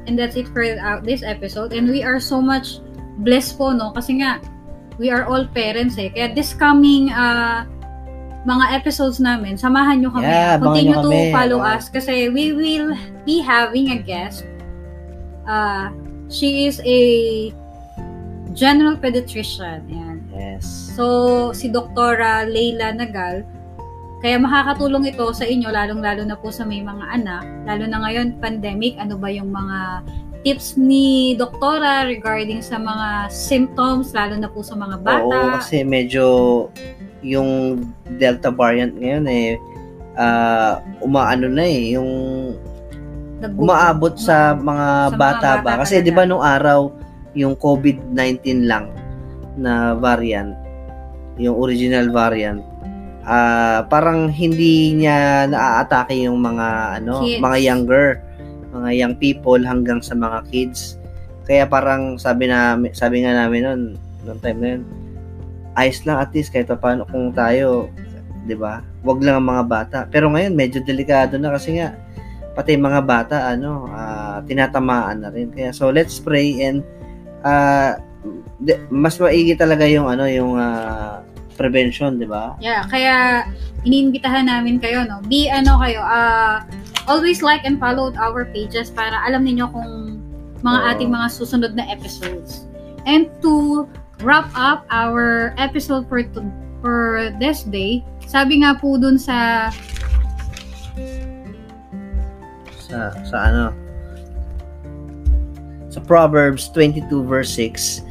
and 0.08 0.18
that's 0.18 0.36
it 0.36 0.48
for 0.48 0.64
uh, 0.64 1.00
this 1.04 1.22
episode. 1.22 1.72
And 1.72 1.88
we 1.90 2.02
are 2.02 2.18
so 2.20 2.40
much 2.40 2.80
blessed 3.20 3.58
po, 3.58 3.72
no? 3.72 3.92
Kasi 3.92 4.24
nga, 4.24 4.40
we 4.98 5.10
are 5.12 5.24
all 5.28 5.44
parents 5.44 6.00
eh. 6.00 6.08
Kaya 6.08 6.32
this 6.32 6.56
coming 6.56 7.12
uh, 7.12 7.68
mga 8.46 8.64
episodes 8.78 9.18
namin, 9.18 9.58
samahan 9.58 10.00
nyo 10.00 10.10
kami. 10.14 10.30
Yeah, 10.30 10.56
Continue 10.62 11.02
to 11.02 11.10
kami. 11.10 11.34
follow 11.34 11.60
Oo. 11.60 11.72
us 11.76 11.90
kasi 11.90 12.30
we 12.30 12.54
will 12.54 12.94
be 13.26 13.42
having 13.42 13.90
a 13.92 13.98
guest. 13.98 14.46
Uh, 15.46 15.90
she 16.30 16.66
is 16.66 16.78
a 16.86 17.00
general 18.54 18.96
pediatrician. 18.96 19.84
Ayan. 19.90 20.22
yes. 20.32 20.64
So, 20.94 21.52
si 21.52 21.68
Doktora 21.68 22.46
Leila 22.46 22.94
Nagal, 22.94 23.44
kaya 24.24 24.40
makakatulong 24.40 25.12
ito 25.12 25.28
sa 25.36 25.44
inyo, 25.44 25.68
lalong-lalo 25.68 26.24
na 26.24 26.36
po 26.40 26.48
sa 26.48 26.64
may 26.64 26.80
mga 26.80 27.04
anak, 27.20 27.44
lalo 27.68 27.84
na 27.84 27.98
ngayon, 28.00 28.40
pandemic, 28.40 28.96
ano 28.96 29.20
ba 29.20 29.28
yung 29.28 29.52
mga 29.52 30.02
tips 30.46 30.78
ni 30.78 31.34
Doktora 31.34 32.06
regarding 32.06 32.62
sa 32.62 32.78
mga 32.78 33.28
symptoms, 33.28 34.14
lalo 34.14 34.38
na 34.38 34.46
po 34.46 34.62
sa 34.62 34.78
mga 34.78 34.96
bata. 35.02 35.26
Oo, 35.26 35.58
kasi 35.58 35.82
medyo 35.82 36.26
yung 37.26 37.82
Delta 38.16 38.54
variant 38.54 38.94
ngayon 38.94 39.26
eh 39.26 39.58
ah, 40.14 40.80
umaano 41.02 41.50
na 41.50 41.64
eh, 41.66 41.98
yung 41.98 42.10
umaabot 43.58 44.16
sa 44.16 44.56
mga 44.56 45.12
Sa 45.12 45.12
mga 45.12 45.18
bata 45.18 45.50
bata 45.60 45.64
ba? 45.64 45.72
Kasi. 45.84 46.00
'di 46.00 46.12
ba 46.14 46.24
nung 46.24 46.40
araw 46.40 46.88
yung 47.36 47.52
COVID-19 47.58 48.64
lang 48.64 48.88
na 49.60 49.92
variant, 49.92 50.56
yung 51.36 51.52
original 51.52 52.08
variant, 52.08 52.64
ah 53.26 53.82
parang 53.90 54.30
hindi 54.30 54.94
niya 54.94 55.50
naaatake 55.50 56.14
yung 56.24 56.38
mga 56.38 57.02
ano, 57.02 57.26
Kids. 57.26 57.42
mga 57.42 57.58
younger, 57.58 58.06
mga 58.70 58.90
young 58.94 59.14
people 59.18 59.58
hanggang 59.58 59.98
sa 59.98 60.14
mga 60.14 60.46
kids. 60.48 60.96
Kaya 61.46 61.66
parang 61.66 62.18
sabi 62.18 62.46
na 62.46 62.78
sabi 62.94 63.26
nga 63.26 63.34
namin 63.34 63.60
noon, 63.66 63.82
noong 64.26 64.40
time 64.42 64.58
na 64.62 64.68
yun, 64.78 64.82
ayos 65.74 66.02
lang 66.06 66.22
at 66.22 66.30
least 66.30 66.54
kahit 66.54 66.70
pa 66.70 66.78
paano 66.78 67.02
kung 67.10 67.34
tayo, 67.34 67.90
'di 68.46 68.54
ba? 68.54 68.82
Wag 69.02 69.22
lang 69.22 69.42
ang 69.42 69.48
mga 69.50 69.64
bata. 69.66 69.98
Pero 70.06 70.30
ngayon 70.30 70.54
medyo 70.54 70.78
delikado 70.86 71.34
na 71.38 71.50
kasi 71.54 71.82
nga 71.82 71.98
pati 72.56 72.72
mga 72.72 73.04
bata 73.04 73.52
ano 73.52 73.84
ah, 73.92 74.40
tinatamaan 74.40 75.20
na 75.20 75.28
rin 75.28 75.52
kaya 75.52 75.76
so 75.76 75.92
let's 75.92 76.16
pray 76.16 76.56
and 76.64 76.80
de- 78.64 78.80
mas 78.88 79.20
maigi 79.20 79.52
talaga 79.52 79.84
yung 79.84 80.08
ano 80.08 80.24
yung 80.24 80.56
ah, 80.56 81.20
prevention 81.56 82.20
di 82.20 82.28
ba 82.28 82.54
Yeah, 82.60 82.84
kaya 82.86 83.48
iniimbitahan 83.86 84.46
namin 84.46 84.82
kayo, 84.82 85.06
no? 85.08 85.22
Be 85.24 85.48
ano 85.48 85.80
kayo, 85.80 86.02
uh, 86.02 86.62
always 87.06 87.40
like 87.40 87.62
and 87.64 87.78
follow 87.78 88.12
our 88.18 88.44
pages 88.50 88.90
para 88.90 89.14
alam 89.24 89.46
niyo 89.46 89.70
kung 89.70 90.20
mga 90.60 90.78
Oo. 90.82 90.90
ating 90.92 91.10
mga 91.14 91.28
susunod 91.30 91.72
na 91.78 91.86
episodes. 91.88 92.66
And 93.06 93.30
to 93.40 93.86
wrap 94.20 94.50
up 94.58 94.84
our 94.90 95.54
episode 95.56 96.10
for 96.10 96.26
to, 96.26 96.40
for 96.82 97.30
this 97.38 97.62
day, 97.62 98.02
sabi 98.26 98.66
nga 98.66 98.74
po 98.74 98.98
dun 98.98 99.16
sa 99.22 99.70
sa 102.86 103.14
sa 103.22 103.36
ano 103.50 103.64
sa 105.90 106.02
Proverbs 106.02 106.70
22 106.74 107.06
verse 107.22 107.50
6 107.54 108.02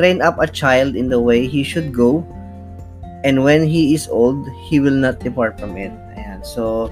train 0.00 0.20
up 0.24 0.40
a 0.40 0.48
child 0.48 0.96
in 0.96 1.08
the 1.12 1.18
way 1.18 1.44
he 1.44 1.60
should 1.64 1.92
go 1.92 2.24
and 3.22 3.42
when 3.42 3.66
he 3.66 3.94
is 3.94 4.06
old 4.08 4.38
he 4.66 4.78
will 4.78 4.94
not 4.94 5.18
depart 5.18 5.58
from 5.58 5.74
it 5.74 5.90
ayan 6.14 6.38
so 6.42 6.86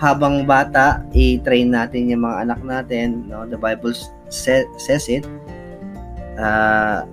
habang 0.00 0.48
bata 0.48 1.04
i-train 1.12 1.70
natin 1.70 2.08
yung 2.08 2.24
mga 2.24 2.48
anak 2.48 2.60
natin 2.64 3.28
no 3.28 3.44
the 3.44 3.58
bible 3.58 3.92
sa- 4.32 4.66
says 4.80 5.06
it 5.06 5.22
uh, 6.40 7.04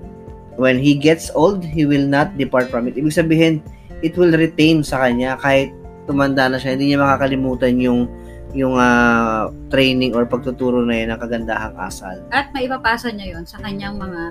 when 0.57 0.79
he 0.79 0.95
gets 0.95 1.29
old 1.35 1.61
he 1.61 1.85
will 1.85 2.05
not 2.05 2.33
depart 2.35 2.71
from 2.71 2.87
it 2.87 2.95
ibig 2.95 3.13
sabihin 3.13 3.59
it 4.01 4.15
will 4.15 4.31
retain 4.33 4.81
sa 4.81 5.05
kanya 5.05 5.37
kahit 5.37 5.69
tumanda 6.07 6.47
na 6.47 6.57
siya 6.57 6.73
hindi 6.73 6.93
niya 6.93 7.03
makakalimutan 7.03 7.77
yung 7.77 8.07
yung 8.55 8.79
ah, 8.79 9.51
training 9.69 10.15
or 10.15 10.23
pagtuturo 10.23 10.81
na 10.81 10.95
yun 10.97 11.11
ng 11.11 11.19
kagandahang 11.19 11.75
asal. 11.77 12.15
at 12.31 12.47
maipapasa 12.55 13.11
niya 13.11 13.37
yon 13.37 13.45
sa 13.45 13.59
kanyang 13.59 13.99
mga 13.99 14.21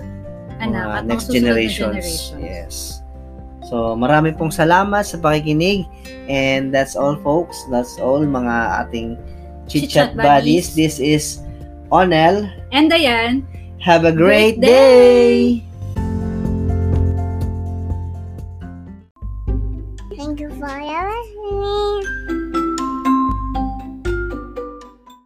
anak 0.56 0.82
Mga 0.82 0.96
at 0.96 1.04
next 1.04 1.26
generations. 1.28 2.00
generations. 2.00 2.40
Yes. 2.40 2.74
So, 3.66 3.98
marami 3.98 4.30
pong 4.30 4.54
salamat 4.54 5.02
sa 5.02 5.18
pakikinig. 5.18 5.86
And 6.30 6.70
that's 6.70 6.94
all 6.94 7.18
folks. 7.22 7.58
That's 7.70 7.98
all 7.98 8.22
mga 8.22 8.86
ating 8.86 9.18
Chit 9.66 9.90
Chit-Chat 9.90 10.14
Chat 10.14 10.18
Buddies. 10.18 10.70
Buddies. 10.70 10.78
This 10.78 10.94
is 11.02 11.24
Onel. 11.90 12.46
And 12.70 12.90
ayan, 12.94 13.42
Have 13.82 14.06
a 14.06 14.14
great, 14.14 14.58
Great 14.58 14.66
day! 14.66 15.62
day! 15.62 15.65